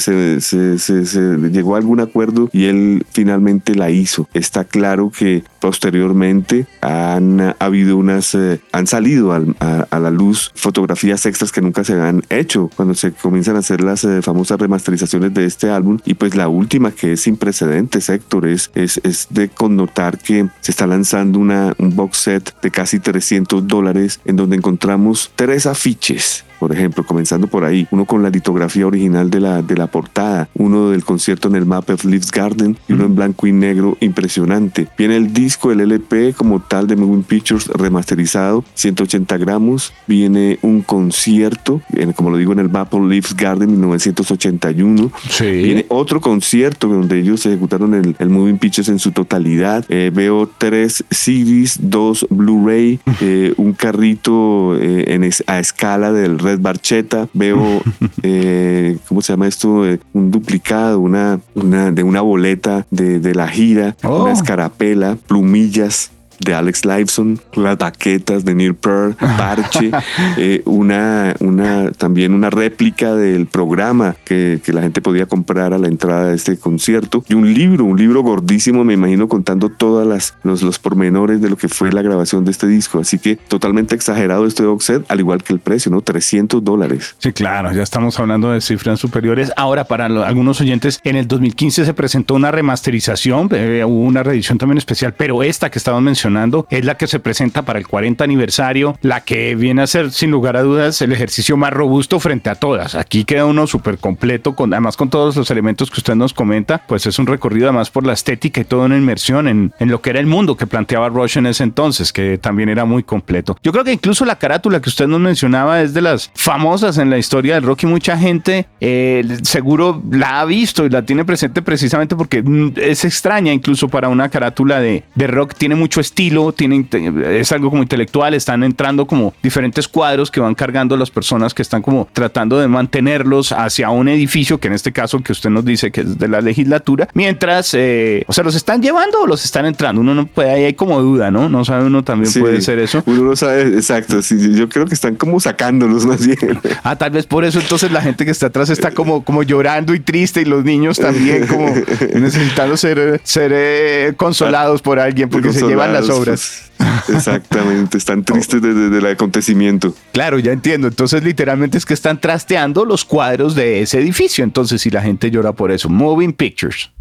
llegó 1.52 1.76
a 1.76 1.78
algún 1.78 2.00
acuerdo 2.00 2.50
y 2.54 2.66
él 2.66 3.06
finalmente 3.12 3.76
la 3.76 3.90
hizo. 3.90 4.28
Está 4.34 4.64
claro 4.64 5.12
que 5.16 5.44
posteriormente 5.60 6.66
han 6.82 7.56
habido 7.60 7.98
unas, 7.98 8.34
eh, 8.36 8.62
han 8.72 8.88
salido 8.88 9.34
a, 9.34 10.00
la 10.00 10.12
luz 10.12 10.52
fotografías 10.56 11.26
extras 11.26 11.52
que 11.52 11.62
nunca 11.62 11.84
se 11.84 11.94
habían 11.94 12.24
hecho 12.30 12.70
cuando 12.76 12.94
se 12.94 13.12
comienzan 13.12 13.56
a 13.56 13.60
hacer 13.60 13.82
las 13.82 14.04
eh, 14.04 14.22
famosas 14.22 14.60
remasterizaciones 14.60 15.34
de 15.34 15.46
este 15.46 15.70
álbum. 15.70 16.00
Y 16.06 16.14
pues 16.14 16.36
la 16.36 16.48
última 16.48 16.92
que 16.92 17.14
es 17.14 17.22
sin 17.22 17.36
precedentes, 17.38 18.10
Héctor, 18.10 18.48
es, 18.48 18.72
es, 18.76 19.02
es 19.04 19.28
de 19.30 19.50
connotar 19.50 20.18
que 20.20 20.48
se 20.62 20.72
está 20.72 20.88
lanzando 20.88 21.40
una, 21.40 21.74
un 21.80 21.96
box 21.96 22.18
set 22.18 22.62
de 22.62 22.72
casi 22.72 23.00
300 23.00 23.68
dólares 23.68 24.20
en 24.26 24.36
donde 24.36 24.56
encontramos 24.56 25.32
tres 25.36 25.66
afiches 25.66 26.46
por 26.60 26.74
ejemplo, 26.74 27.06
comenzando 27.06 27.48
por 27.48 27.64
ahí, 27.64 27.88
uno 27.92 28.06
con 28.06 28.24
la 28.24 28.30
litografía 28.30 28.88
original 28.88 29.30
de 29.30 29.40
la, 29.40 29.62
de 29.62 29.76
la 29.76 29.88
portada, 29.88 30.50
uno 30.54 30.90
del 30.90 31.04
concierto 31.04 31.48
en 31.48 31.56
el 31.56 31.66
Map 31.66 31.90
of 31.90 32.06
Leaves 32.06 32.32
Garden 32.32 32.78
y 32.88 32.94
uno 32.94 33.06
en 33.06 33.16
blanco 33.16 33.48
y 33.48 33.52
negro 33.52 33.98
impresionante. 34.00 34.88
Viene 34.98 35.18
el 35.18 35.34
disco, 35.34 35.72
el 35.72 35.82
LP 35.82 36.34
como 36.34 36.60
tal 36.62 36.88
de 36.88 36.96
Moving 36.96 37.24
Pictures 37.24 37.68
remasterizado, 37.68 38.64
180 38.74 39.38
gramos, 39.38 39.94
viene 40.08 40.60
un 40.62 40.82
concierto, 40.82 41.82
como 42.16 42.30
lo 42.30 42.38
digo 42.38 42.54
en 42.54 42.60
el 42.60 42.70
Map 42.70 42.94
of 42.94 43.08
Leaves 43.08 43.36
Garden 43.36 43.72
1981, 43.72 45.12
viene 45.40 45.86
otro 45.90 46.22
concierto 46.22 46.88
donde 46.88 47.20
ellos 47.20 47.46
ejecutaron 47.46 47.94
el, 47.94 48.16
el 48.20 48.30
Moving 48.30 48.58
Pictures 48.58 48.90
en 48.90 49.00
su 49.00 49.12
totalidad, 49.12 49.86
eh, 49.90 50.12
veo 50.14 50.50
tres 50.58 51.04
CDs, 51.10 51.80
dos 51.82 52.26
Blu-ray, 52.30 53.00
eh, 53.22 53.54
un 53.58 53.74
carrito 53.74 54.78
eh, 54.78 55.14
en 55.14 55.28
a 55.48 55.60
escala 55.60 56.12
del 56.12 56.40
Red 56.48 56.62
Barcheta, 56.62 57.28
veo, 57.34 57.82
eh, 58.24 58.98
¿cómo 59.10 59.22
se 59.22 59.34
llama 59.34 59.48
esto? 59.48 59.86
Eh, 59.86 60.00
un 60.14 60.32
duplicado, 60.32 61.02
una, 61.02 61.42
una, 61.56 61.92
de 61.92 62.04
una 62.04 62.22
boleta 62.22 62.88
de, 62.90 63.20
de 63.20 63.36
la 63.36 63.50
gira, 63.50 63.98
una 64.02 64.14
oh. 64.14 64.28
escarapela, 64.30 65.18
plumillas, 65.28 66.12
de 66.40 66.54
Alex 66.54 66.86
Lifeson, 66.86 67.40
las 67.54 67.78
baquetas 67.78 68.46
de 68.46 68.56
Neil 68.56 68.76
Pearl, 68.76 69.16
Parche, 69.16 69.92
eh, 70.38 70.62
una, 70.66 71.36
una, 71.40 71.92
también 71.92 72.34
una 72.34 72.50
réplica 72.50 73.16
del 73.16 73.48
programa 73.48 74.16
que, 74.26 74.60
que, 74.64 74.74
la 74.74 74.82
gente 74.82 75.02
podía 75.02 75.26
comprar 75.26 75.74
a 75.74 75.78
la 75.78 75.88
entrada 75.88 76.30
de 76.30 76.36
este 76.36 76.58
concierto 76.58 77.24
y 77.28 77.34
un 77.34 77.54
libro, 77.54 77.86
un 77.86 77.98
libro 77.98 78.22
gordísimo, 78.22 78.84
me 78.84 78.94
imagino, 78.94 79.28
contando 79.28 79.70
todas 79.70 80.06
las 80.06 80.36
los, 80.44 80.62
los 80.62 80.80
pormenores 80.80 81.42
de 81.42 81.50
lo 81.50 81.58
que 81.58 81.68
fue 81.68 81.92
la 81.92 82.02
grabación 82.02 82.46
de 82.46 82.52
este 82.52 82.68
disco. 82.68 83.00
Así 83.00 83.20
que 83.20 83.36
totalmente 83.36 83.96
exagerado 83.96 84.46
este 84.46 84.64
box 84.64 84.86
set, 84.86 85.06
al 85.10 85.20
igual 85.20 85.44
que 85.44 85.54
el 85.54 85.60
precio, 85.60 85.92
¿no? 85.92 86.02
300 86.02 86.64
dólares. 86.64 87.16
Sí, 87.20 87.32
claro, 87.34 87.72
ya 87.74 87.84
estamos 87.84 88.20
hablando 88.20 88.52
de 88.52 88.62
cifras 88.62 89.00
superiores. 89.00 89.52
Ahora, 89.56 89.86
para 89.86 90.06
algunos 90.06 90.62
oyentes, 90.62 91.00
en 91.04 91.16
el 91.16 91.28
2015 91.28 91.86
se 91.86 91.94
presentó 91.94 92.36
una 92.36 92.52
remasterización, 92.52 93.50
eh, 93.52 93.84
hubo 93.86 94.02
una 94.02 94.24
reedición 94.24 94.58
también 94.58 94.78
especial, 94.78 95.14
pero 95.14 95.44
esta 95.44 95.70
que 95.70 95.80
estamos 95.80 96.02
mencionando 96.02 96.27
mencionando, 96.28 96.68
es 96.70 96.86
la 96.86 96.96
que 96.96 97.08
se 97.08 97.20
presenta 97.20 97.64
para 97.64 97.80
el 97.80 97.88
40 97.88 98.24
aniversario, 98.24 98.98
la 99.02 99.22
que 99.22 99.56
viene 99.56 99.82
a 99.82 99.88
ser 99.88 100.12
sin 100.12 100.32
lugar 100.32 100.58
a 100.58 100.62
dudas 100.62 101.02
el 101.02 101.12
ejercicio 101.12 101.58
más 101.58 101.72
robusto 101.72 102.20
frente 102.20 102.50
a 102.50 102.56
todas. 102.56 102.96
Aquí 102.96 103.24
queda 103.24 103.46
uno 103.46 103.68
súper 103.68 103.98
completo, 103.98 104.56
con, 104.56 104.74
además 104.74 104.98
con 104.98 105.10
todos 105.10 105.36
los 105.36 105.50
elementos 105.52 105.90
que 105.90 106.00
usted 106.00 106.16
nos 106.16 106.34
comenta, 106.34 106.84
pues 106.88 107.06
es 107.06 107.20
un 107.20 107.28
recorrido 107.28 107.68
además 107.68 107.90
por 107.90 108.06
la 108.06 108.14
estética 108.14 108.62
y 108.62 108.66
toda 108.66 108.86
una 108.86 108.98
inmersión 108.98 109.48
en, 109.48 109.74
en 109.80 109.90
lo 109.90 110.02
que 110.02 110.10
era 110.10 110.20
el 110.20 110.28
mundo 110.28 110.58
que 110.58 110.68
planteaba 110.68 111.10
Rush 111.10 111.38
en 111.38 111.46
ese 111.46 111.64
entonces, 111.64 112.12
que 112.12 112.38
también 112.38 112.70
era 112.70 112.86
muy 112.86 113.04
completo. 113.04 113.58
Yo 113.64 113.72
creo 113.72 113.84
que 113.84 113.94
incluso 113.94 114.26
la 114.26 114.38
carátula 114.38 114.82
que 114.82 114.90
usted 114.90 115.08
nos 115.08 115.20
mencionaba 115.20 115.82
es 115.82 115.94
de 115.94 116.02
las 116.02 116.32
famosas 116.36 116.98
en 116.98 117.10
la 117.10 117.18
historia 117.18 117.56
del 117.56 117.64
rock 117.64 117.84
y 117.84 117.86
mucha 117.86 118.18
gente 118.18 118.68
eh, 118.80 119.24
seguro 119.44 120.02
la 120.12 120.42
ha 120.42 120.46
visto 120.46 120.86
y 120.86 120.90
la 120.90 121.04
tiene 121.04 121.26
presente 121.26 121.62
precisamente 121.62 122.16
porque 122.16 122.42
mm, 122.42 122.74
es 122.78 123.06
extraña 123.06 123.54
incluso 123.54 123.88
para 123.88 124.10
una 124.10 124.30
carátula 124.30 124.80
de, 124.80 125.04
de 125.16 125.28
rock, 125.28 125.54
tiene 125.56 125.76
mucho 125.76 126.02
estilo, 126.02 126.17
tiene, 126.18 126.84
es 127.26 127.52
algo 127.52 127.70
como 127.70 127.84
intelectual, 127.84 128.34
están 128.34 128.64
entrando 128.64 129.06
como 129.06 129.36
diferentes 129.44 129.88
cuadros 129.88 130.32
que 130.32 130.40
van 130.40 130.56
cargando 130.56 130.98
las 130.98 131.12
personas 131.12 131.54
que 131.54 131.62
están 131.62 131.84
como 131.84 132.08
tratando 132.12 132.58
de 132.60 132.68
mantenerlos 132.68 133.52
hacia 133.52 133.92
un 133.92 134.08
edificio, 134.10 134.60
que 134.60 134.68
en 134.68 134.74
este 134.74 134.92
caso 134.92 135.20
que 135.20 135.32
usted 135.32 135.52
nos 135.52 135.64
dice 135.64 135.92
que 135.92 136.02
es 136.02 136.18
de 136.18 136.28
la 136.28 136.42
legislatura, 136.42 137.08
mientras, 137.14 137.76
eh, 137.76 138.26
o 138.28 138.34
sea, 138.34 138.44
los 138.44 138.56
están 138.56 138.82
llevando 138.82 139.22
o 139.22 139.28
los 139.28 139.46
están 139.46 139.68
entrando, 139.68 140.02
uno 140.02 140.16
no 140.16 140.26
puede, 140.26 140.50
ahí 140.50 140.64
hay 140.64 140.74
como 140.74 141.00
duda, 141.02 141.30
¿no? 141.30 141.50
No 141.50 141.64
sabe 141.64 141.86
uno 141.86 142.04
también 142.04 142.34
puede 142.34 142.62
ser 142.62 142.80
eso. 142.80 143.04
Uno 143.06 143.22
no 143.22 143.36
sabe, 143.36 143.76
exacto, 143.76 144.24
sí, 144.24 144.56
yo 144.56 144.68
creo 144.70 144.88
que 144.88 144.96
están 144.96 145.16
como 145.18 145.40
sacándolos 145.40 146.08
más 146.08 146.26
bien. 146.26 146.60
Ah, 146.84 146.96
tal 146.96 147.12
vez 147.12 147.28
por 147.28 147.46
eso 147.46 147.60
entonces 147.60 147.92
la 147.92 148.02
gente 148.02 148.26
que 148.26 148.32
está 148.32 148.48
atrás 148.48 148.72
está 148.72 148.90
como, 148.90 149.24
como 149.24 149.44
llorando 149.44 149.94
y 149.94 150.00
triste 150.00 150.42
y 150.42 150.46
los 150.46 150.64
niños 150.64 150.98
también 150.98 151.46
como 151.46 151.68
necesitando 152.16 152.76
ser, 152.76 153.22
ser 153.24 153.52
eh, 153.54 154.14
consolados 154.18 154.82
por 154.82 155.00
alguien 155.00 155.30
porque 155.30 155.54
se 155.54 155.66
llevan 155.68 155.94
las 155.94 156.07
obras. 156.10 156.72
Exactamente, 157.10 157.98
están 157.98 158.24
tristes 158.24 158.62
desde 158.62 158.98
el 158.98 159.06
acontecimiento. 159.06 159.94
Claro, 160.12 160.40
ya 160.40 160.52
entiendo. 160.52 160.88
Entonces, 160.88 161.24
literalmente 161.24 161.78
es 161.78 161.86
que 161.86 161.94
están 161.94 162.20
trasteando 162.20 162.86
los 162.86 163.06
cuadros 163.06 163.56
de 163.56 163.82
ese 163.82 164.00
edificio. 164.00 164.44
Entonces, 164.44 164.82
si 164.82 164.90
la 164.90 165.02
gente 165.02 165.32
llora 165.32 165.54
por 165.54 165.72
eso, 165.72 165.90
Moving 165.90 166.34
Pictures. 166.34 166.92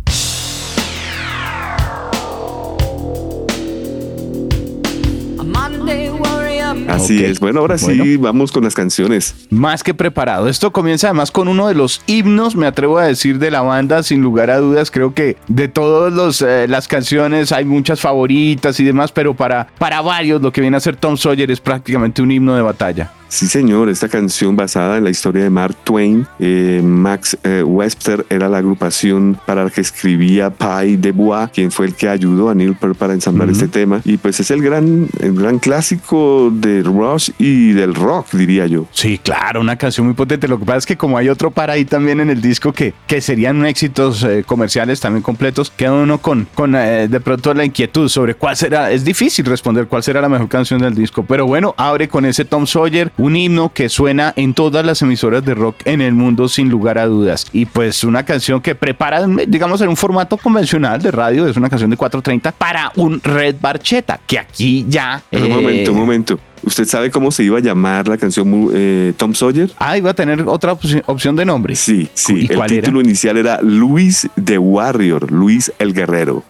Así 6.89 7.25
es. 7.25 7.41
Bueno, 7.41 7.61
ahora 7.61 7.79
sí 7.79 8.17
vamos 8.17 8.53
con 8.53 8.65
las 8.65 8.75
canciones. 8.75 9.47
Más 9.51 9.83
que 9.83 9.95
preparado. 9.95 10.49
Esto 10.49 10.73
comienza 10.73 11.09
además 11.09 11.31
con 11.31 11.49
uno 11.49 11.69
de 11.69 11.75
los 11.75 12.03
himnos, 12.07 12.57
me 12.57 12.67
atrevo 12.67 12.99
a 12.99 13.07
decir, 13.07 13.39
de 13.39 13.51
la 13.51 13.63
banda, 13.63 14.03
sin 14.03 14.23
lugar 14.23 14.51
a 14.51 14.59
dudas. 14.59 14.91
Creo 14.91 15.15
que 15.15 15.37
de 15.49 15.69
todas 15.69 16.43
eh, 16.43 16.67
las 16.69 16.89
canciones 16.89 17.53
hay 17.53 17.65
muchas 17.65 18.01
favoritas 18.01 18.79
y 18.81 18.85
demás, 18.85 19.13
pero 19.13 19.35
para, 19.35 19.69
para 19.79 20.01
varios 20.01 20.43
lo 20.43 20.53
que 20.53 20.61
viene 20.61 20.77
a 20.77 20.81
ser 20.81 20.97
Tom 20.97 21.17
Sawyer 21.17 21.51
es 21.51 21.61
prácticamente 21.61 22.23
un 22.23 22.31
himno 22.31 22.55
de 22.55 22.63
batalla. 22.63 23.13
Sí, 23.29 23.49
señor, 23.49 23.89
esta 23.89 24.09
canción 24.09 24.55
basada 24.55 24.99
en 24.99 25.05
la 25.05 25.11
historia 25.11 25.43
de 25.43 25.51
Mark 25.51 25.77
Twain. 25.83 26.27
Eh, 26.39 26.81
Max 26.83 27.37
eh, 27.43 27.63
Webster 27.63 28.25
era 28.31 28.49
la 28.49 28.59
agrupación 28.59 29.39
para 29.47 29.65
la 29.65 29.71
que 29.71 29.81
escribía 29.81 30.51
Pai 30.51 30.97
de 30.97 31.13
Bois, 31.13 31.51
quien 31.53 31.71
fue 31.71 31.87
el 31.87 31.95
que 31.95 32.09
ayudó 32.09 32.51
a 32.51 32.55
Neil 32.55 32.77
Peart 32.77 32.97
para 32.97 33.15
ensamblar 33.15 33.51
este 33.51 33.69
tema. 33.69 34.01
Y 34.05 34.17
pues 34.17 34.39
es 34.39 34.51
el 34.51 34.63
gran, 34.63 35.09
el 35.21 35.35
gran 35.35 35.59
clásico 35.59 36.51
de 36.53 36.83
Rush 36.83 37.31
y 37.39 37.73
del 37.73 37.95
rock, 37.95 38.33
diría 38.33 38.67
yo. 38.67 38.87
Sí, 38.93 39.19
claro, 39.19 39.61
una 39.61 39.77
canción 39.77 40.07
muy 40.07 40.15
potente. 40.15 40.47
Lo 40.47 40.59
que 40.59 40.65
pasa 40.65 40.79
es 40.79 40.87
que 40.87 40.97
como 40.97 41.19
hay 41.19 41.29
otro 41.29 41.51
para 41.51 41.73
ahí 41.75 41.85
también 41.85 42.21
en 42.21 42.31
el 42.31 42.41
disco 42.41 42.73
que, 42.73 42.95
que 43.07 43.21
serían 43.21 43.67
éxitos 43.67 44.23
eh, 44.23 44.45
comerciales 44.47 45.01
también 45.01 45.23
completos, 45.23 45.73
queda 45.77 45.95
uno 45.95 46.19
con, 46.19 46.47
con 46.55 46.73
de 46.73 47.21
pronto 47.21 47.55
la 47.55 47.65
inquietud 47.65 48.09
sobre 48.09 48.35
cuál 48.35 48.57
será. 48.57 48.93
Es 48.93 49.05
difícil 49.05 49.45
responder 49.47 49.89
cuál 49.89 50.03
será 50.03 50.21
la 50.21 50.29
mejor 50.29 50.49
canción 50.49 50.81
del 50.81 50.95
disco. 50.95 51.25
Pero 51.25 51.47
bueno, 51.47 51.75
abre 51.77 52.09
con 52.09 52.25
ese 52.25 52.45
Tom 52.45 52.67
Sawyer 52.67 53.13
un 53.19 53.26
himno 53.35 53.73
que 53.73 53.89
suena 53.89 54.33
en 54.37 54.55
todas 54.55 54.85
las 54.85 55.03
emisoras 55.03 55.45
de 55.45 55.55
rock 55.55 55.77
en 55.85 56.01
el 56.01 56.13
mundo 56.13 56.49
sin 56.49 56.69
lugar 56.69 56.99
a 56.99 57.07
dudas. 57.07 57.47
Y 57.53 57.67
pues 57.67 58.05
una 58.05 58.25
canción 58.25 58.61
que 58.61 58.75
prepara, 58.75 59.27
digamos, 59.49 59.81
en 59.81 59.89
un 59.89 59.97
formato 59.97 60.37
convencional 60.37 61.01
de 61.01 61.11
radio, 61.11 61.49
es 61.49 61.57
una 61.57 61.71
canción 61.71 61.91
de 61.91 61.97
430 61.97 62.53
para 62.53 62.93
un 62.97 63.21
Red 63.23 63.57
Barcheta, 63.61 64.21
que 64.27 64.39
aquí 64.39 64.85
ya... 64.89 65.23
Un 65.33 65.49
momento, 65.49 65.93
un 65.93 65.97
eh, 65.97 66.01
momento. 66.01 66.41
¿Usted 66.63 66.85
sabe 66.85 67.11
cómo 67.11 67.31
se 67.31 67.45
iba 67.45 67.59
a 67.59 67.61
llamar 67.61 68.09
la 68.09 68.19
canción 68.19 68.71
eh, 68.75 69.13
Tom 69.17 69.35
Sawyer? 69.35 69.71
Ah, 69.79 69.97
iba 69.97 70.11
a 70.11 70.15
tener 70.15 70.43
otra 70.43 70.77
opción 71.07 71.37
de 71.37 71.45
nombre. 71.45 71.77
Sí, 71.77 72.09
sí. 72.15 72.49
el 72.51 72.61
título 72.67 73.01
inicial 73.01 73.37
era 73.37 73.61
Luis 73.63 74.29
the 74.43 74.59
Warrior, 74.59 75.31
Luis 75.31 75.73
el 75.79 75.95
Guerrero. 75.95 76.45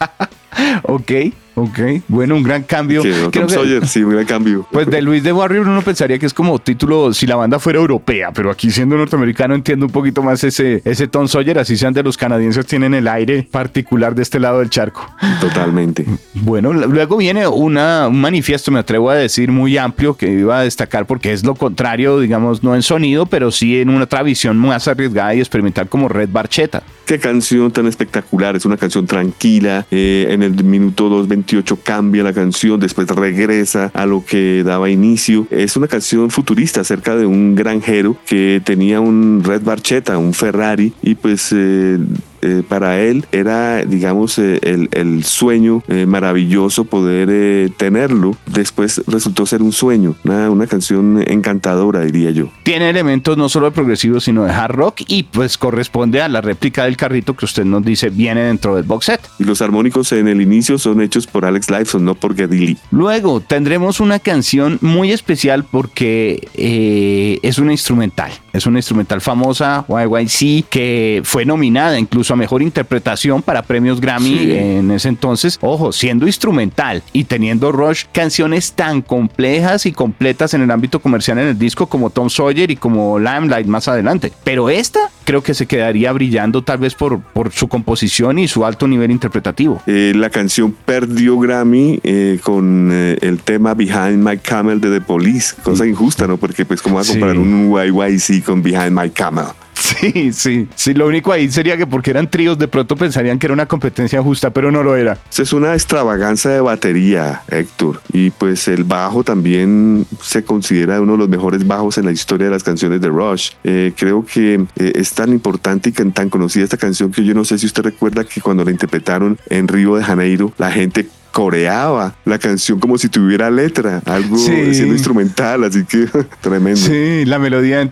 ok. 0.82 1.12
Ok, 1.54 1.78
bueno, 2.08 2.36
un 2.36 2.42
gran 2.42 2.62
cambio. 2.62 3.02
Tom 3.30 3.48
Sawyer, 3.48 3.86
sí, 3.86 4.02
un 4.02 4.12
gran 4.12 4.24
cambio. 4.24 4.66
Pues 4.70 4.86
de 4.86 5.02
Luis 5.02 5.22
de 5.22 5.32
Warrior 5.32 5.66
uno 5.66 5.82
pensaría 5.82 6.18
que 6.18 6.26
es 6.26 6.34
como 6.34 6.58
título 6.58 7.12
si 7.12 7.26
la 7.26 7.36
banda 7.36 7.58
fuera 7.58 7.78
europea, 7.78 8.32
pero 8.32 8.50
aquí 8.50 8.70
siendo 8.70 8.96
norteamericano 8.96 9.54
entiendo 9.54 9.86
un 9.86 9.92
poquito 9.92 10.22
más 10.22 10.42
ese, 10.44 10.80
ese 10.84 11.08
Tom 11.08 11.28
Sawyer, 11.28 11.58
así 11.58 11.76
sean 11.76 11.92
de 11.92 12.02
los 12.02 12.16
canadienses 12.16 12.66
tienen 12.66 12.94
el 12.94 13.08
aire 13.08 13.46
particular 13.50 14.14
de 14.14 14.22
este 14.22 14.38
lado 14.38 14.60
del 14.60 14.70
charco. 14.70 15.06
Totalmente. 15.40 16.06
Bueno, 16.34 16.72
luego 16.72 17.16
viene 17.16 17.46
una, 17.46 18.08
un 18.08 18.20
manifiesto, 18.20 18.70
me 18.70 18.78
atrevo 18.78 19.10
a 19.10 19.16
decir, 19.16 19.50
muy 19.50 19.76
amplio 19.76 20.16
que 20.16 20.30
iba 20.30 20.60
a 20.60 20.62
destacar 20.62 21.06
porque 21.06 21.32
es 21.32 21.44
lo 21.44 21.54
contrario, 21.54 22.20
digamos, 22.20 22.62
no 22.62 22.74
en 22.74 22.82
sonido, 22.82 23.26
pero 23.26 23.50
sí 23.50 23.80
en 23.80 23.90
una 23.90 24.04
otra 24.04 24.22
visión 24.22 24.56
más 24.56 24.88
arriesgada 24.88 25.34
y 25.34 25.40
experimental 25.40 25.88
como 25.88 26.08
Red 26.08 26.30
Barcheta. 26.30 26.82
Qué 27.06 27.18
canción 27.18 27.72
tan 27.72 27.86
espectacular, 27.86 28.54
es 28.54 28.64
una 28.64 28.76
canción 28.76 29.06
tranquila, 29.06 29.84
eh, 29.90 30.28
en 30.30 30.42
el 30.42 30.62
minuto 30.62 31.08
2.28 31.44 31.78
cambia 31.82 32.22
la 32.22 32.32
canción, 32.32 32.80
después 32.80 33.08
regresa 33.08 33.90
a 33.94 34.06
lo 34.06 34.24
que 34.24 34.62
daba 34.64 34.90
inicio. 34.90 35.46
Es 35.50 35.76
una 35.76 35.88
canción 35.88 36.30
futurista 36.30 36.80
acerca 36.80 37.16
de 37.16 37.26
un 37.26 37.54
granjero 37.54 38.16
que 38.26 38.60
tenía 38.64 39.00
un 39.00 39.42
Red 39.44 39.62
Barchetta, 39.62 40.18
un 40.18 40.34
Ferrari, 40.34 40.92
y 41.02 41.14
pues 41.14 41.50
eh, 41.52 41.98
eh, 42.42 42.62
para 42.66 43.00
él 43.00 43.26
era, 43.32 43.84
digamos, 43.84 44.38
eh, 44.38 44.58
el, 44.62 45.24
sueño 45.24 45.82
eh, 45.88 46.06
maravilloso 46.06 46.84
poder 46.84 47.70
tenerlo. 47.72 48.36
Después 48.46 49.02
resultó 49.06 49.44
ser 49.46 49.62
un 49.62 49.72
sueño, 49.72 50.14
una, 50.24 50.50
una, 50.50 50.66
canción 50.66 51.22
encantadora, 51.26 52.00
diría 52.00 52.30
yo. 52.30 52.48
Tiene 52.62 52.88
elementos 52.88 53.36
no 53.36 53.48
solo 53.48 53.66
de 53.66 53.72
progresivo, 53.72 54.20
sino 54.20 54.44
de 54.44 54.52
hard 54.52 54.74
rock 54.74 55.02
y 55.06 55.24
pues 55.24 55.58
corresponde 55.58 56.22
a 56.22 56.28
la 56.28 56.40
réplica 56.40 56.84
del 56.84 56.96
carrito 56.96 57.34
que 57.34 57.44
usted 57.44 57.64
nos 57.64 57.84
dice 57.84 58.10
viene 58.10 58.42
dentro 58.42 58.76
del 58.76 58.84
box 58.84 59.06
set. 59.06 59.20
Y 59.38 59.44
los 59.44 59.60
armónicos 59.60 60.12
en 60.12 60.28
el 60.28 60.40
inicio 60.40 60.78
son 60.78 61.00
hechos 61.00 61.26
por 61.26 61.44
Alex 61.44 61.70
Lifeson, 61.70 62.04
no 62.04 62.14
por 62.14 62.36
Geddy 62.36 62.78
Luego 62.90 63.40
tendremos 63.40 64.00
una 64.00 64.18
canción 64.18 64.78
muy 64.80 65.12
especial 65.12 65.64
porque 65.64 67.38
es 67.42 67.58
una 67.58 67.72
instrumental. 67.72 68.30
Es 68.52 68.66
una 68.66 68.78
instrumental 68.78 69.20
famosa, 69.20 69.84
YYC, 69.88 70.68
que 70.68 71.22
fue 71.24 71.44
nominada 71.44 71.98
incluso 71.98 72.29
a 72.34 72.36
mejor 72.36 72.62
interpretación 72.62 73.42
para 73.42 73.62
premios 73.62 74.00
Grammy 74.00 74.52
en 74.52 74.90
ese 74.90 75.08
entonces. 75.08 75.58
Ojo, 75.60 75.92
siendo 75.92 76.26
instrumental 76.26 77.02
y 77.12 77.24
teniendo 77.24 77.72
Rush 77.72 78.04
canciones 78.12 78.72
tan 78.72 79.02
complejas 79.02 79.86
y 79.86 79.92
completas 79.92 80.54
en 80.54 80.62
el 80.62 80.70
ámbito 80.70 81.00
comercial 81.00 81.38
en 81.38 81.48
el 81.48 81.58
disco 81.58 81.86
como 81.86 82.10
Tom 82.10 82.30
Sawyer 82.30 82.70
y 82.70 82.76
como 82.76 83.18
Limelight 83.18 83.66
más 83.66 83.88
adelante. 83.88 84.32
Pero 84.44 84.70
esta 84.70 85.00
creo 85.24 85.42
que 85.42 85.54
se 85.54 85.66
quedaría 85.66 86.12
brillando 86.12 86.62
tal 86.62 86.78
vez 86.78 86.94
por, 86.94 87.20
por 87.20 87.52
su 87.52 87.68
composición 87.68 88.38
y 88.38 88.48
su 88.48 88.64
alto 88.64 88.88
nivel 88.88 89.10
interpretativo. 89.10 89.80
Eh, 89.86 90.12
la 90.16 90.30
canción 90.30 90.74
perdió 90.84 91.38
Grammy 91.38 92.00
eh, 92.02 92.40
con 92.42 92.90
eh, 92.92 93.16
el 93.20 93.38
tema 93.38 93.74
Behind 93.74 94.16
My 94.16 94.38
Camel 94.38 94.80
de 94.80 94.90
The 94.90 95.00
Police, 95.00 95.54
cosa 95.62 95.86
injusta, 95.86 96.26
¿no? 96.26 96.36
Porque 96.36 96.64
pues 96.64 96.82
como 96.82 96.96
va 96.96 97.02
a 97.02 97.04
comparar 97.04 97.38
un 97.38 97.72
YYC 97.72 98.44
con 98.44 98.62
Behind 98.62 98.90
My 98.90 99.10
Camel. 99.10 99.46
Sí, 99.80 100.32
sí, 100.32 100.68
sí. 100.74 100.94
Lo 100.94 101.06
único 101.06 101.32
ahí 101.32 101.50
sería 101.50 101.76
que 101.76 101.86
porque 101.86 102.10
eran 102.10 102.30
tríos, 102.30 102.58
de 102.58 102.68
pronto 102.68 102.96
pensarían 102.96 103.38
que 103.38 103.46
era 103.46 103.54
una 103.54 103.66
competencia 103.66 104.22
justa, 104.22 104.50
pero 104.50 104.70
no 104.70 104.82
lo 104.82 104.94
era. 104.94 105.18
Es 105.36 105.52
una 105.54 105.72
extravaganza 105.72 106.50
de 106.50 106.60
batería, 106.60 107.42
Héctor. 107.48 108.02
Y 108.12 108.30
pues 108.30 108.68
el 108.68 108.84
bajo 108.84 109.24
también 109.24 110.06
se 110.22 110.44
considera 110.44 111.00
uno 111.00 111.12
de 111.12 111.18
los 111.18 111.28
mejores 111.28 111.66
bajos 111.66 111.96
en 111.96 112.04
la 112.04 112.12
historia 112.12 112.46
de 112.46 112.52
las 112.52 112.62
canciones 112.62 113.00
de 113.00 113.08
Rush. 113.08 113.52
Eh, 113.64 113.92
creo 113.96 114.24
que 114.24 114.66
eh, 114.76 114.92
es 114.94 115.12
tan 115.12 115.30
importante 115.30 115.88
y 115.88 115.92
tan 115.92 116.28
conocida 116.28 116.64
esta 116.64 116.76
canción 116.76 117.10
que 117.10 117.24
yo 117.24 117.32
no 117.32 117.44
sé 117.44 117.56
si 117.58 117.66
usted 117.66 117.82
recuerda 117.82 118.24
que 118.24 118.40
cuando 118.40 118.64
la 118.64 118.70
interpretaron 118.70 119.38
en 119.48 119.66
Río 119.66 119.96
de 119.96 120.04
Janeiro, 120.04 120.52
la 120.58 120.70
gente 120.70 121.08
coreaba 121.30 122.14
la 122.24 122.38
canción 122.38 122.80
como 122.80 122.98
si 122.98 123.08
tuviera 123.08 123.50
letra, 123.50 124.02
algo 124.06 124.36
siendo 124.36 124.94
instrumental, 124.94 125.64
así 125.64 125.84
que 125.84 126.08
tremendo. 126.40 126.80
Sí, 126.80 127.24
la 127.24 127.38
melodía, 127.38 127.88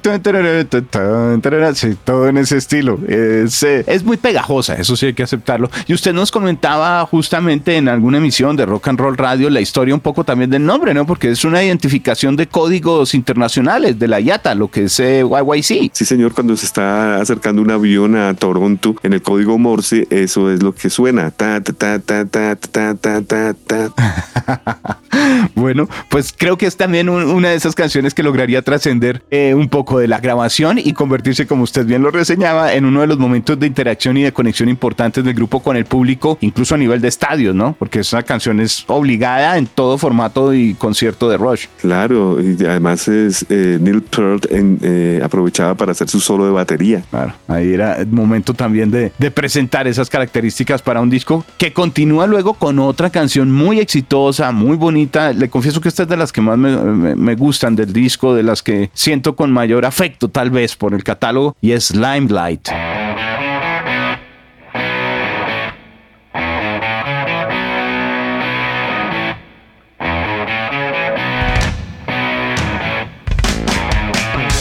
sí, 1.75 1.97
todo 2.05 2.29
en 2.29 2.39
ese 2.39 2.57
estilo. 2.57 2.99
Es, 3.07 3.63
es 3.63 4.05
muy 4.05 4.17
pegajosa, 4.17 4.75
eso 4.75 4.97
sí 4.97 5.07
hay 5.07 5.15
que 5.15 5.23
aceptarlo. 5.23 5.71
Y 5.87 5.95
usted 5.95 6.13
nos 6.13 6.31
comentaba 6.31 7.05
justamente 7.07 7.77
en 7.77 7.89
alguna 7.89 8.19
emisión 8.19 8.57
de 8.57 8.67
Rock 8.67 8.89
and 8.89 9.01
Roll 9.01 9.17
Radio 9.17 9.51
la 9.51 9.61
historia 9.61 9.95
un 9.95 10.01
poco 10.01 10.25
también 10.25 10.51
del 10.51 10.65
nombre, 10.65 10.95
¿no? 10.95 11.07
Porque 11.07 11.31
es 11.31 11.45
una 11.45 11.63
identificación 11.63 12.37
de 12.37 12.47
códigos 12.47 13.15
internacionales 13.15 13.99
de 13.99 14.09
la 14.09 14.21
IATA, 14.21 14.55
lo 14.55 14.69
que 14.69 14.85
es 14.85 15.01
eh, 15.01 15.25
YYC. 15.25 15.91
Sí, 15.93 16.05
señor, 16.05 16.33
cuando 16.33 16.57
se 16.57 16.67
está 16.67 17.21
acercando 17.21 17.63
un 17.63 17.71
avión 17.71 18.17
a 18.17 18.35
Toronto 18.35 18.97
en 19.03 19.13
el 19.13 19.23
código 19.23 19.59
Morse, 19.59 20.07
eso 20.11 20.51
es 20.51 20.63
lo 20.63 20.75
que 20.75 20.91
suena. 20.91 21.31
Ta, 21.31 21.61
ta, 21.61 21.73
ta, 21.73 22.25
ta, 22.25 22.57
ta, 22.57 22.95
ta, 22.95 23.23
ta 23.23 23.28
ta, 23.29 23.55
ta. 23.55 23.91
bueno, 25.55 25.89
pues 26.09 26.35
creo 26.37 26.57
que 26.57 26.67
es 26.67 26.77
también 26.77 27.09
una 27.09 27.51
de 27.51 27.55
esas 27.55 27.75
canciones 27.75 28.15
que 28.15 28.23
lograría 28.23 28.63
trascender 28.63 29.23
eh, 29.31 29.55
un 29.55 29.69
poco 29.69 29.99
de 29.99 30.09
la 30.09 30.19
grabación 30.19 30.79
y 30.83 30.93
convertirse, 30.95 31.47
como 31.47 31.63
usted 31.63 31.87
bien 31.87 32.03
lo 32.03 32.11
reseñaba, 32.11 32.73
en 32.73 32.85
uno 32.85 33.03
de 33.03 33.07
los 33.07 33.19
momentos 33.19 33.59
de 33.61 33.67
interacción 33.67 34.17
y 34.17 34.23
de 34.23 34.33
conexión 34.33 34.69
importantes 34.69 35.23
del 35.23 35.35
grupo 35.35 35.61
con 35.61 35.77
el 35.77 35.85
público, 35.85 36.39
incluso 36.41 36.75
a 36.75 36.79
nivel 36.79 37.01
de 37.01 37.09
estadios, 37.09 37.55
¿no? 37.55 37.77
Porque 37.79 38.01
esa 38.01 38.23
canción 38.23 38.61
es 38.61 38.85
obligada 38.89 39.59
en 39.59 39.67
todo 39.67 39.99
formato 39.99 40.55
y 40.55 40.75
concierto 40.75 41.29
de 41.29 41.37
Rush. 41.37 41.67
Claro, 41.81 42.39
y 42.41 42.57
además 42.65 43.07
es 43.09 43.45
eh, 43.51 43.79
Neil 43.81 44.03
Peart 44.03 44.47
eh, 44.51 45.21
aprovechaba 45.23 45.75
para 45.75 45.93
hacer 45.93 46.09
su 46.09 46.21
solo 46.21 46.47
de 46.47 46.53
batería. 46.53 47.03
Claro, 47.11 47.35
ahí 47.47 47.75
era 47.75 47.97
el 47.97 48.09
momento 48.09 48.55
también 48.55 48.91
de, 48.91 49.13
de 49.19 49.31
presentar 49.31 49.87
esas 49.87 50.09
características 50.09 50.81
para 50.81 51.01
un 51.01 51.11
disco 51.11 51.45
que 51.59 51.73
continúa 51.73 52.27
luego 52.27 52.55
con 52.55 52.79
otra 52.79 53.11
canción 53.11 53.18
muy 53.47 53.81
exitosa, 53.81 54.53
muy 54.53 54.77
bonita. 54.77 55.33
Le 55.33 55.51
confieso 55.51 55.81
que 55.81 55.89
esta 55.89 56.05
es 56.05 56.09
de 56.09 56.17
las 56.17 56.33
que 56.33 56.41
más 56.41 56.57
me, 56.57 57.35
gustan 57.35 57.75
del 57.75 57.93
disco, 57.93 58.35
de 58.35 58.45
las 58.45 58.63
que 58.63 58.91
siento 58.95 59.35
con 59.35 59.51
mayor 59.51 59.85
afecto 59.85 60.29
tal 60.29 60.51
vez 60.51 60.77
por 60.77 60.95
el 60.95 61.03
catálogo, 61.03 61.57
y 61.61 61.73
es 61.73 61.95
Limelight. 61.95 62.69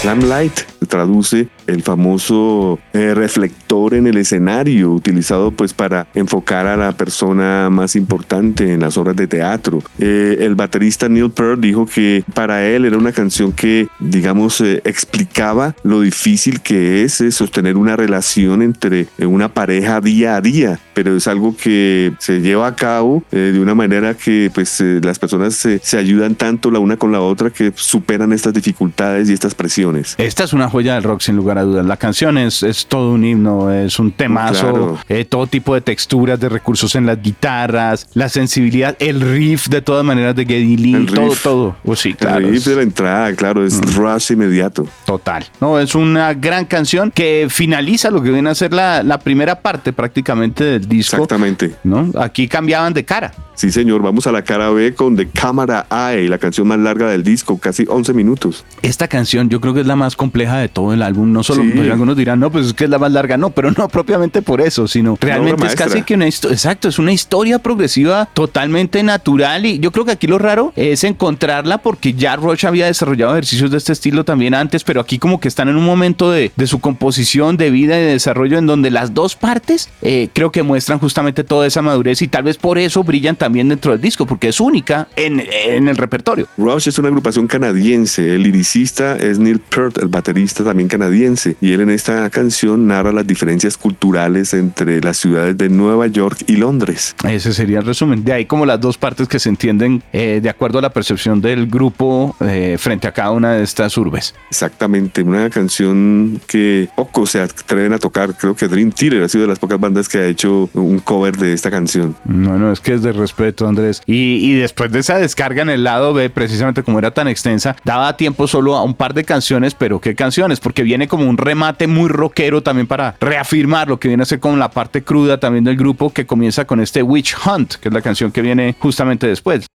Limelight 0.04 0.62
traduce 0.88 1.48
el 1.68 1.84
famoso 1.84 2.80
eh, 2.94 3.14
reflector 3.14 3.94
en 3.94 4.08
el 4.08 4.18
escenario 4.18 4.92
utilizado 4.92 5.52
pues 5.52 5.74
para 5.74 6.08
enfocar 6.16 6.66
a 6.66 6.78
la 6.78 6.94
persona 6.94 7.70
más 7.70 7.96
importante 7.96 8.74
en 8.74 8.80
las 8.80 8.98
obras 8.98 9.16
de 9.16 9.28
teatro. 9.28 9.84
Eh, 10.00 10.38
el 10.42 10.56
baterista 10.56 11.10
Neil 11.10 11.32
Peart 11.32 11.60
dijo 11.60 11.86
que 11.86 12.24
para 12.34 12.66
él 12.66 12.86
era 12.86 12.98
una 12.98 13.12
canción 13.12 13.52
que 13.52 13.88
digamos 14.00 14.62
eh, 14.62 14.82
explicaba 14.86 15.76
lo 15.84 16.02
difícil 16.02 16.62
que 16.62 17.04
es 17.04 17.24
sostener 17.32 17.78
una 17.78 17.96
relación 17.96 18.62
entre 18.62 19.08
una 19.20 19.50
pareja 19.50 20.00
día 20.02 20.36
a 20.36 20.42
día, 20.42 20.80
pero 20.94 21.16
es 21.16 21.28
algo 21.28 21.56
que 21.56 22.14
se 22.20 22.40
lleva 22.42 22.68
a 22.68 22.76
cabo 22.76 23.24
de 23.32 23.60
una 23.60 23.76
manera 23.76 24.14
que 24.14 24.50
pues 24.54 24.80
las 24.80 25.20
personas 25.20 25.56
se, 25.56 25.80
se 25.84 25.98
ayudan 25.98 26.36
tanto 26.36 26.72
la 26.72 26.80
una 26.80 26.98
con 26.98 27.12
la 27.12 27.22
otra 27.22 27.50
que 27.50 27.74
superan 27.76 28.32
estas 28.34 28.54
dificultades 28.54 29.30
y 29.30 29.34
estas 29.34 29.56
presiones. 29.56 30.16
Esta 30.18 30.44
es 30.44 30.54
una 30.54 30.70
joya 30.70 30.96
del 30.96 31.04
rock 31.04 31.22
sin 31.22 31.36
lugar 31.36 31.57
a 31.58 31.64
dudas. 31.64 31.86
La 31.86 31.98
canción 31.98 32.38
es, 32.38 32.64
es 32.64 32.86
todo 32.86 33.12
un 33.12 33.26
himno, 33.26 33.72
es 33.72 34.00
un 34.00 34.12
temazo, 34.12 34.98
eh, 35.10 35.26
todo 35.26 35.48
tipo 35.48 35.74
de 35.74 35.82
texturas, 35.82 36.40
de 36.40 36.50
recursos 36.50 36.96
en 36.96 37.06
las 37.06 37.22
guitarras, 37.22 38.08
la 38.14 38.30
sensibilidad, 38.30 38.96
el 39.00 39.22
riff 39.22 39.68
de 39.68 39.82
todas 39.82 40.04
maneras 40.04 40.36
de 40.36 40.46
Geddy 40.46 40.78
Lee, 40.78 41.06
todo, 41.06 41.34
todo. 41.42 41.76
Pues 41.84 42.00
sí, 42.00 42.14
claro, 42.14 42.38
el 42.38 42.52
riff 42.52 42.66
de 42.66 42.76
la 42.76 42.82
entrada, 42.84 43.34
claro, 43.36 43.66
es 43.66 43.80
mm. 43.80 43.96
rush 43.96 44.32
inmediato. 44.32 44.88
Total. 45.06 45.46
No, 45.60 45.80
es 45.80 45.96
una 45.96 46.34
gran 46.34 46.66
canción 46.66 47.12
que 47.12 47.48
finaliza 47.50 48.10
lo 48.10 48.22
que 48.22 48.32
viene 48.32 48.50
a 48.50 48.56
ser 48.56 48.74
la, 48.74 49.04
la 49.04 49.20
primera 49.20 49.62
parte 49.62 49.94
prácticamente 49.94 50.64
del 50.64 50.88
disco. 50.88 51.18
Exactamente. 51.18 51.76
¿no? 51.84 52.12
Aquí 52.20 52.48
cambiaban 52.48 52.94
de 52.94 53.04
cara. 53.04 53.34
Sí, 53.56 53.72
señor, 53.72 54.04
vamos 54.04 54.28
a 54.28 54.32
la 54.32 54.44
cara 54.44 54.70
B 54.70 54.94
con 54.94 55.16
The 55.16 55.30
Camera 55.30 55.88
Eye, 55.90 56.30
la 56.30 56.38
canción 56.38 56.68
más 56.68 56.78
larga 56.78 57.10
del 57.10 57.24
disco, 57.24 57.58
casi 57.58 57.86
11 57.88 58.14
minutos. 58.14 58.64
Esta 58.84 59.08
canción 59.08 59.50
yo 59.50 59.60
creo 59.60 59.74
que 59.74 59.82
es 59.82 59.88
la 59.88 59.96
más 59.96 60.16
compleja 60.16 60.58
de 60.58 60.70
todo 60.70 60.94
el 60.94 61.02
álbum, 61.02 61.32
no 61.32 61.42
solo, 61.48 61.64
pues, 61.76 61.90
algunos 61.90 62.16
dirán, 62.16 62.40
no, 62.40 62.52
pues 62.52 62.68
es 62.68 62.74
que 62.74 62.84
es 62.84 62.90
la 62.90 63.00
más 63.00 63.12
larga, 63.12 63.38
no, 63.38 63.50
pero 63.50 63.72
no 63.72 63.88
propiamente 63.88 64.42
por 64.42 64.62
eso, 64.62 64.88
sino 64.88 65.18
realmente 65.20 65.66
es 65.66 65.76
casi 65.76 66.04
que 66.04 66.14
una 66.14 66.28
historia, 66.28 66.54
exacto, 66.54 66.88
es 66.88 67.00
una 67.00 67.12
historia 67.12 67.60
progresiva 67.60 68.28
totalmente 68.34 69.02
natural 69.04 69.66
y 69.66 69.80
yo 69.80 69.92
creo 69.92 70.06
que 70.06 70.12
aquí 70.12 70.28
lo 70.28 70.38
raro 70.38 70.74
es 70.76 71.04
encontrarla 71.04 71.80
porque 71.80 72.14
ya 72.14 72.36
Rush 72.36 72.66
había 72.66 72.86
desarrollado 72.86 73.34
ejercicios 73.34 73.72
de 73.72 73.78
este 73.78 73.94
estilo 73.94 74.24
también 74.24 74.54
antes, 74.54 74.84
pero 74.84 75.02
aquí 75.02 75.18
como 75.18 75.40
que 75.40 75.48
están 75.48 75.68
en 75.70 75.78
un 75.78 75.86
momento 75.86 76.32
de, 76.32 76.52
su 76.68 76.80
composición, 76.80 77.58
de 77.58 77.72
vida 77.72 77.98
y 77.98 78.04
de 78.04 78.12
desarrollo 78.12 78.58
en 78.58 78.68
donde 78.68 78.92
las 78.92 79.14
dos 79.14 79.36
partes 79.36 79.90
eh, 80.02 80.30
creo 80.34 80.52
que 80.52 80.64
muestran 80.64 81.00
justamente 81.00 81.44
toda 81.44 81.66
esa 81.66 81.82
madurez 81.82 82.22
y 82.22 82.28
tal 82.28 82.44
vez 82.44 82.58
por 82.58 82.78
eso 82.78 83.04
brillan 83.04 83.36
también 83.36 83.48
también 83.48 83.70
dentro 83.70 83.94
del 83.94 84.02
disco, 84.02 84.26
porque 84.26 84.50
es 84.50 84.60
única 84.60 85.08
en, 85.16 85.40
en 85.40 85.88
el 85.88 85.96
repertorio. 85.96 86.50
Rush 86.58 86.90
es 86.90 87.00
una 87.00 87.08
agrupación 87.08 87.48
canadiense, 87.48 88.36
el 88.36 88.44
liricista 88.44 89.16
es 89.16 89.40
Neil 89.40 89.60
Peart, 89.60 90.00
el 90.00 90.10
baterista 90.10 90.66
también 90.66 90.90
canadiense, 90.90 91.37
y 91.62 91.74
él 91.74 91.82
en 91.82 91.90
esta 91.90 92.30
canción 92.30 92.88
narra 92.88 93.12
las 93.12 93.28
diferencias 93.28 93.78
culturales 93.78 94.54
entre 94.54 95.02
las 95.02 95.18
ciudades 95.18 95.58
de 95.58 95.70
Nueva 95.70 96.08
York 96.08 96.44
y 96.48 96.56
Londres. 96.56 97.16
Ese 97.28 97.54
sería 97.54 97.80
el 97.80 97.86
resumen. 97.86 98.24
De 98.24 98.34
ahí 98.34 98.46
como 98.46 98.66
las 98.66 98.80
dos 98.80 98.98
partes 98.98 99.28
que 99.28 99.40
se 99.40 99.50
entienden 99.50 100.04
eh, 100.14 100.40
de 100.42 100.50
acuerdo 100.50 100.80
a 100.80 100.82
la 100.82 100.92
percepción 100.92 101.42
del 101.42 101.68
grupo 101.68 102.36
eh, 102.40 102.78
frente 102.80 103.08
a 103.08 103.12
cada 103.12 103.32
una 103.32 103.54
de 103.54 103.64
estas 103.64 103.98
urbes. 103.98 104.34
Exactamente, 104.50 105.22
una 105.22 105.50
canción 105.50 106.42
que 106.48 106.90
pocos 106.96 107.32
se 107.32 107.42
atreven 107.42 107.94
a 107.94 108.00
tocar. 108.00 108.36
Creo 108.36 108.56
que 108.56 108.68
Dream 108.68 108.92
Theater 108.92 109.24
ha 109.24 109.30
sido 109.30 109.44
de 109.44 109.50
las 109.50 109.60
pocas 109.60 109.80
bandas 109.80 110.10
que 110.10 110.18
ha 110.20 110.26
hecho 110.26 110.70
un 110.74 111.00
cover 111.00 111.38
de 111.38 111.54
esta 111.54 111.70
canción. 111.70 112.16
Bueno, 112.26 112.72
es 112.72 112.80
que 112.80 112.94
es 112.94 113.02
de 113.02 113.12
respeto, 113.12 113.68
Andrés. 113.68 114.02
Y, 114.06 114.56
después 114.56 114.92
de 114.92 115.00
esa 115.00 115.18
descarga 115.18 115.62
en 115.62 115.70
el 115.70 115.84
lado 115.84 116.14
B, 116.14 116.30
precisamente 116.30 116.84
como 116.84 117.00
era 117.00 117.12
tan 117.12 117.28
extensa, 117.28 117.76
daba 117.84 118.18
tiempo 118.18 118.48
solo 118.48 118.76
a 118.76 118.84
un 118.84 118.94
par 118.94 119.14
de 119.14 119.24
canciones, 119.24 119.76
pero 119.76 120.00
¿qué 120.00 120.16
canciones? 120.16 120.60
Porque 120.60 120.84
viene 120.84 121.08
como 121.08 121.27
un 121.28 121.38
remate 121.38 121.88
muy 121.88 122.10
rockero 122.10 122.62
también 122.62 122.88
para 122.88 123.16
reafirmar 123.20 123.88
lo 123.88 124.00
que 124.00 124.08
viene 124.08 124.24
a 124.24 124.26
ser 124.26 124.40
con 124.40 124.60
la 124.60 124.70
parte 124.70 125.04
cruda 125.04 125.40
también 125.40 125.64
del 125.64 125.78
grupo 125.78 126.12
que 126.12 126.26
comienza 126.26 126.66
con 126.66 126.80
este 126.80 127.04
Witch 127.04 127.36
Hunt, 127.46 127.76
que 127.76 127.90
es 127.90 127.94
la 127.94 128.02
canción 128.02 128.32
que 128.32 128.42
viene 128.42 128.76
justamente 128.80 129.28
después. 129.28 129.68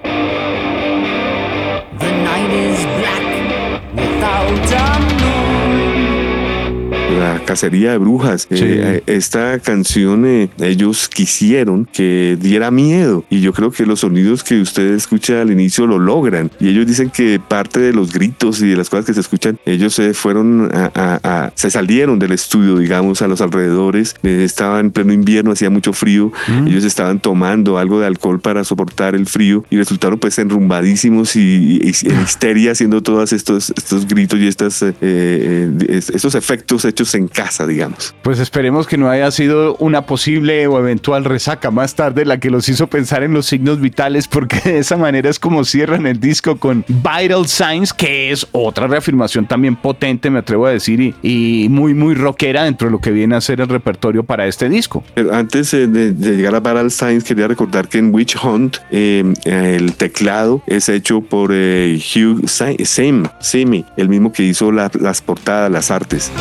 Cacería 7.46 7.92
de 7.92 7.98
brujas. 7.98 8.48
Eh, 8.50 8.58
eh, 8.62 9.04
esta 9.08 9.60
canción 9.60 10.26
eh, 10.26 10.50
ellos 10.60 11.10
quisieron 11.10 11.86
que 11.86 12.38
diera 12.40 12.72
miedo 12.72 13.26
y 13.30 13.42
yo 13.42 13.54
creo 13.54 13.72
que 13.72 13.86
los 13.86 14.02
sonidos 14.02 14.44
que 14.44 14.62
usted 14.62 14.94
escucha 14.94 15.42
al 15.42 15.52
inicio 15.52 15.88
lo 15.88 16.00
logran 16.00 16.52
y 16.60 16.70
ellos 16.70 16.88
dicen 16.88 17.10
que 17.10 17.40
parte 17.40 17.80
de 17.80 17.94
los 17.94 18.14
gritos 18.14 18.62
y 18.62 18.68
de 18.68 18.76
las 18.76 18.90
cosas 18.90 19.06
que 19.06 19.14
se 19.14 19.20
escuchan, 19.20 19.60
ellos 19.66 19.94
se 19.94 20.14
fueron 20.14 20.70
a, 20.74 21.52
se 21.56 21.70
salieron 21.70 22.20
del 22.20 22.32
estudio, 22.32 22.78
digamos, 22.78 23.22
a 23.22 23.28
los 23.28 23.42
alrededores, 23.42 24.16
estaba 24.24 24.80
en 24.80 24.92
pleno 24.92 25.14
invierno, 25.14 25.52
hacía 25.52 25.70
mucho 25.70 25.94
frío, 25.94 26.32
mm. 26.48 26.68
ellos 26.68 26.84
estaban 26.84 27.20
tomando 27.20 27.78
algo 27.78 28.00
de 28.00 28.08
alcohol 28.08 28.40
para 28.40 28.64
soportar 28.64 29.16
el 29.16 29.26
frío 29.26 29.66
y 29.70 29.78
resultaron 29.78 30.20
pues 30.20 30.38
enrumbadísimos 30.40 31.36
y, 31.36 31.82
en 31.82 32.22
histeria 32.22 32.72
haciendo 32.72 33.02
todos 33.02 33.34
estos, 33.34 33.74
estos 33.76 34.08
gritos 34.08 34.40
y 34.40 34.48
estas, 34.48 34.82
estos 34.82 36.36
efectos 36.36 36.86
hechos 36.86 37.14
en 37.16 37.28
casa, 37.32 37.66
digamos. 37.66 38.14
Pues 38.22 38.40
esperemos 38.40 38.88
que 38.88 38.98
no 38.98 39.10
haya 39.10 39.32
sido 39.32 39.76
una 39.78 40.06
posible 40.06 40.68
o 40.68 40.80
eventual 40.80 41.26
resaca 41.26 41.72
más 41.72 41.96
tarde 41.96 42.26
la 42.26 42.40
que 42.40 42.50
los 42.50 42.70
hizo 42.70 42.88
pensar 42.88 43.24
en 43.24 43.34
los 43.34 43.46
signos 43.46 43.80
vitales, 43.80 44.28
porque 44.28 44.60
de 44.64 44.80
esa 44.80 44.98
manera 44.98 45.30
es 45.30 45.40
como 45.40 45.64
cierran 45.64 46.06
el 46.06 46.20
disco 46.20 46.58
con 46.58 46.86
Vital 46.88 47.48
Signs, 47.48 47.94
que 47.94 48.32
es 48.32 48.48
otra 48.52 48.88
reafirmación 48.88 49.48
también 49.48 49.76
potente, 49.76 50.30
me 50.30 50.40
atrevo 50.40 50.68
a 50.68 50.72
decir, 50.72 51.16
y, 51.22 51.68
muy, 51.70 51.94
muy 51.94 52.16
rockera 52.16 52.64
dentro 52.64 52.88
de 52.88 52.92
lo 52.92 53.00
que 53.00 53.12
viene 53.12 53.36
a 53.36 53.42
ser 53.42 53.62
el 53.62 53.70
repertorio 53.70 54.24
para 54.24 54.48
este 54.48 54.70
disco. 54.70 55.04
antes 55.32 55.72
de, 55.72 56.14
llegar 56.14 56.56
a 56.56 56.60
Vital 56.60 56.92
Signs, 56.92 57.24
quería 57.24 57.48
recordar 57.48 57.88
que 57.88 57.98
en 57.98 58.14
Witch 58.14 58.38
Hunt 58.44 58.78
em, 58.92 59.34
el 59.46 59.96
teclado 59.96 60.62
es 60.68 60.90
hecho 60.90 61.22
por 61.22 61.52
eh, 61.54 62.00
Hugh 62.00 62.48
Simi, 62.48 63.86
el 63.98 64.10
mismo 64.10 64.32
que 64.32 64.44
hizo 64.44 64.72
las 64.72 65.22
portadas, 65.22 65.72
las 65.72 65.92
artes. 65.92 66.32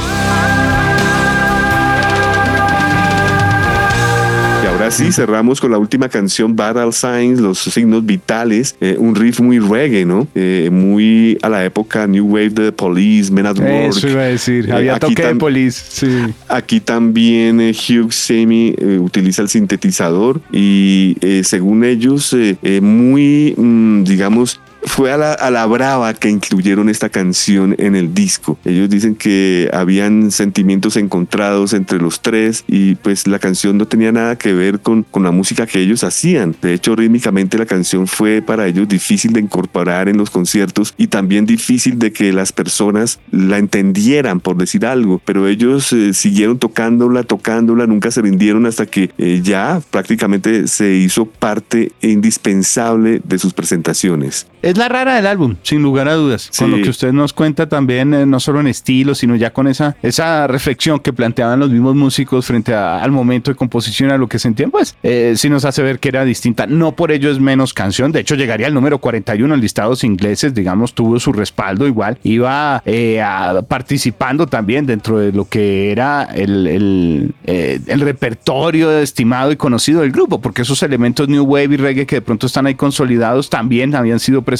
Así 4.90 5.12
cerramos 5.12 5.60
con 5.60 5.70
la 5.70 5.78
última 5.78 6.08
canción 6.08 6.56
Battle 6.56 6.90
Signs, 6.90 7.38
los 7.38 7.58
signos 7.58 8.04
vitales, 8.04 8.74
eh, 8.80 8.96
un 8.98 9.14
riff 9.14 9.38
muy 9.38 9.60
reggae, 9.60 10.04
¿no? 10.04 10.26
Eh, 10.34 10.68
muy 10.72 11.38
a 11.42 11.48
la 11.48 11.64
época 11.64 12.08
New 12.08 12.26
Wave 12.26 12.50
de 12.50 12.64
The 12.66 12.72
Police, 12.72 13.32
Men 13.32 13.46
at 13.46 13.58
Work. 13.58 13.96
Eso 13.96 14.08
iba 14.08 14.22
a 14.22 14.26
decir, 14.26 14.68
eh, 14.68 14.72
había 14.72 14.98
toque 14.98 15.24
de 15.24 15.36
Police, 15.36 15.80
sí. 15.90 16.34
Aquí 16.48 16.80
también 16.80 17.60
Hugh 17.60 18.12
Semi 18.12 18.74
utiliza 18.98 19.42
el 19.42 19.48
sintetizador 19.48 20.40
y 20.50 21.16
según 21.44 21.84
ellos, 21.84 22.34
muy, 22.80 23.54
mm, 23.56 24.02
digamos, 24.02 24.60
fue 24.82 25.12
a 25.12 25.16
la, 25.16 25.32
a 25.32 25.50
la 25.50 25.66
brava 25.66 26.14
que 26.14 26.28
incluyeron 26.28 26.88
esta 26.88 27.08
canción 27.08 27.74
en 27.78 27.96
el 27.96 28.14
disco. 28.14 28.58
Ellos 28.64 28.88
dicen 28.90 29.14
que 29.14 29.68
habían 29.72 30.30
sentimientos 30.30 30.96
encontrados 30.96 31.72
entre 31.72 31.98
los 31.98 32.20
tres 32.20 32.64
y 32.66 32.94
pues 32.96 33.26
la 33.26 33.38
canción 33.38 33.78
no 33.78 33.86
tenía 33.86 34.12
nada 34.12 34.36
que 34.36 34.52
ver 34.52 34.80
con, 34.80 35.02
con 35.02 35.22
la 35.22 35.30
música 35.30 35.66
que 35.66 35.80
ellos 35.80 36.04
hacían. 36.04 36.54
De 36.60 36.74
hecho, 36.74 36.96
rítmicamente 36.96 37.58
la 37.58 37.66
canción 37.66 38.06
fue 38.06 38.42
para 38.42 38.66
ellos 38.66 38.88
difícil 38.88 39.32
de 39.32 39.40
incorporar 39.40 40.08
en 40.08 40.16
los 40.16 40.30
conciertos 40.30 40.94
y 40.96 41.08
también 41.08 41.46
difícil 41.46 41.98
de 41.98 42.12
que 42.12 42.32
las 42.32 42.52
personas 42.52 43.20
la 43.30 43.58
entendieran, 43.58 44.40
por 44.40 44.56
decir 44.56 44.86
algo. 44.86 45.20
Pero 45.24 45.48
ellos 45.48 45.92
eh, 45.92 46.14
siguieron 46.14 46.58
tocándola, 46.58 47.22
tocándola, 47.22 47.86
nunca 47.86 48.10
se 48.10 48.22
rindieron 48.22 48.66
hasta 48.66 48.86
que 48.86 49.10
eh, 49.18 49.40
ya 49.42 49.80
prácticamente 49.90 50.66
se 50.66 50.94
hizo 50.94 51.26
parte 51.26 51.92
indispensable 52.00 53.20
de 53.24 53.38
sus 53.38 53.52
presentaciones. 53.54 54.46
Es 54.70 54.78
la 54.78 54.88
rara 54.88 55.16
del 55.16 55.26
álbum, 55.26 55.56
sin 55.64 55.82
lugar 55.82 56.06
a 56.06 56.14
dudas. 56.14 56.48
Con 56.56 56.70
lo 56.70 56.76
que 56.76 56.90
usted 56.90 57.12
nos 57.12 57.32
cuenta 57.32 57.68
también, 57.68 58.14
eh, 58.14 58.24
no 58.24 58.38
solo 58.38 58.60
en 58.60 58.68
estilo, 58.68 59.16
sino 59.16 59.34
ya 59.34 59.52
con 59.52 59.66
esa, 59.66 59.96
esa 60.00 60.46
reflexión 60.46 61.00
que 61.00 61.12
planteaban 61.12 61.58
los 61.58 61.70
mismos 61.70 61.96
músicos 61.96 62.46
frente 62.46 62.72
al 62.72 63.10
momento 63.10 63.50
de 63.50 63.56
composición, 63.56 64.12
a 64.12 64.16
lo 64.16 64.28
que 64.28 64.38
sentían, 64.38 64.70
pues 64.70 64.94
eh, 65.02 65.32
sí 65.34 65.50
nos 65.50 65.64
hace 65.64 65.82
ver 65.82 65.98
que 65.98 66.10
era 66.10 66.24
distinta. 66.24 66.68
No 66.68 66.92
por 66.92 67.10
ello 67.10 67.32
es 67.32 67.40
menos 67.40 67.74
canción. 67.74 68.12
De 68.12 68.20
hecho, 68.20 68.36
llegaría 68.36 68.68
al 68.68 68.74
número 68.74 68.98
41 68.98 69.52
en 69.52 69.60
listados 69.60 70.04
ingleses, 70.04 70.54
digamos, 70.54 70.94
tuvo 70.94 71.18
su 71.18 71.32
respaldo 71.32 71.88
igual. 71.88 72.18
Iba 72.22 72.80
eh, 72.86 73.20
participando 73.66 74.46
también 74.46 74.86
dentro 74.86 75.18
de 75.18 75.32
lo 75.32 75.46
que 75.46 75.90
era 75.90 76.28
el, 76.32 76.68
el, 76.68 77.34
el 77.44 78.00
repertorio 78.02 78.96
estimado 79.00 79.50
y 79.50 79.56
conocido 79.56 80.02
del 80.02 80.12
grupo, 80.12 80.40
porque 80.40 80.62
esos 80.62 80.80
elementos 80.84 81.28
New 81.28 81.42
Wave 81.42 81.74
y 81.74 81.76
Reggae 81.76 82.06
que 82.06 82.16
de 82.16 82.22
pronto 82.22 82.46
están 82.46 82.68
ahí 82.68 82.76
consolidados 82.76 83.50
también 83.50 83.96
habían 83.96 84.20
sido 84.20 84.42
presentados 84.42 84.59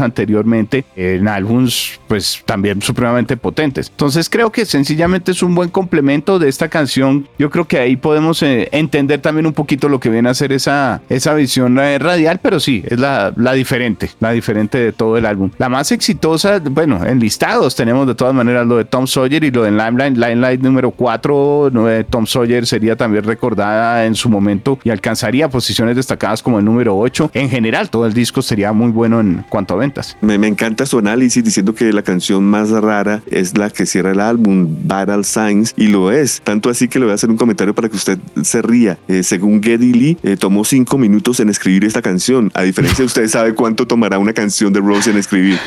anteriormente 0.00 0.84
en 0.96 1.28
álbums 1.28 2.00
pues 2.08 2.42
también 2.44 2.80
supremamente 2.82 3.36
potentes. 3.36 3.88
Entonces 3.90 4.28
creo 4.28 4.50
que 4.50 4.64
sencillamente 4.66 5.32
es 5.32 5.42
un 5.42 5.54
buen 5.54 5.70
complemento 5.70 6.38
de 6.38 6.48
esta 6.48 6.68
canción. 6.68 7.28
Yo 7.38 7.50
creo 7.50 7.66
que 7.66 7.78
ahí 7.78 7.96
podemos 7.96 8.42
eh, 8.42 8.68
entender 8.72 9.20
también 9.20 9.46
un 9.46 9.52
poquito 9.52 9.88
lo 9.88 10.00
que 10.00 10.10
viene 10.10 10.28
a 10.28 10.34
ser 10.34 10.52
esa, 10.52 11.02
esa 11.08 11.34
visión 11.34 11.78
eh, 11.78 11.98
radial, 11.98 12.40
pero 12.42 12.60
sí, 12.60 12.82
es 12.86 12.98
la, 12.98 13.32
la 13.36 13.52
diferente, 13.52 14.10
la 14.20 14.30
diferente 14.32 14.78
de 14.78 14.92
todo 14.92 15.16
el 15.16 15.26
álbum. 15.26 15.50
La 15.58 15.68
más 15.68 15.92
exitosa, 15.92 16.60
bueno, 16.60 17.04
en 17.04 17.20
listados 17.20 17.74
tenemos 17.74 18.06
de 18.06 18.14
todas 18.14 18.34
maneras 18.34 18.66
lo 18.66 18.76
de 18.76 18.84
Tom 18.84 19.06
Sawyer 19.06 19.44
y 19.44 19.50
lo 19.50 19.62
de 19.62 19.70
Limelight, 19.70 20.16
Limelight 20.16 20.60
número 20.60 20.90
4, 20.90 21.70
de 21.70 22.04
Tom 22.04 22.26
Sawyer 22.26 22.66
sería 22.66 22.96
también 22.96 23.24
recordada 23.24 24.06
en 24.06 24.14
su 24.14 24.28
momento 24.28 24.78
y 24.84 24.90
alcanzaría 24.90 25.48
posiciones 25.48 25.96
destacadas 25.96 26.42
como 26.42 26.58
el 26.58 26.64
número 26.64 26.96
8. 26.98 27.30
En 27.34 27.50
general, 27.50 27.90
todo 27.90 28.06
el 28.06 28.14
disco 28.14 28.42
sería 28.42 28.72
muy 28.72 28.90
bueno 28.90 29.20
en 29.20 29.33
cuanto 29.48 29.74
a 29.74 29.76
ventas. 29.78 30.16
Me, 30.20 30.38
me, 30.38 30.48
encanta 30.48 30.86
su 30.86 30.98
análisis 30.98 31.42
diciendo 31.42 31.74
que 31.74 31.92
la 31.92 32.02
canción 32.02 32.44
más 32.44 32.70
rara 32.70 33.22
es 33.30 33.56
la 33.56 33.70
que 33.70 33.86
cierra 33.86 34.12
el 34.12 34.20
álbum, 34.20 34.68
Battle 34.84 35.24
Signs, 35.24 35.74
y 35.76 35.88
lo 35.88 36.12
es. 36.12 36.40
Tanto 36.42 36.70
así 36.70 36.88
que 36.88 36.98
le 36.98 37.06
voy 37.06 37.12
a 37.12 37.14
hacer 37.14 37.30
un 37.30 37.36
comentario 37.36 37.74
para 37.74 37.88
que 37.88 37.96
usted 37.96 38.18
se 38.42 38.62
ría. 38.62 38.98
Eh, 39.08 39.22
según 39.22 39.62
Geddy 39.62 39.92
Lee, 39.92 40.18
eh, 40.22 40.36
tomó 40.36 40.64
cinco 40.64 40.98
minutos 40.98 41.40
en 41.40 41.48
escribir 41.48 41.84
esta 41.84 42.02
canción. 42.02 42.50
A 42.54 42.62
diferencia 42.62 43.02
de 43.02 43.06
usted 43.06 43.28
sabe 43.28 43.54
cuánto 43.54 43.86
tomará 43.86 44.18
una 44.18 44.32
canción 44.32 44.72
de 44.72 44.80
Rose 44.80 45.10
en 45.10 45.16
escribir. 45.16 45.58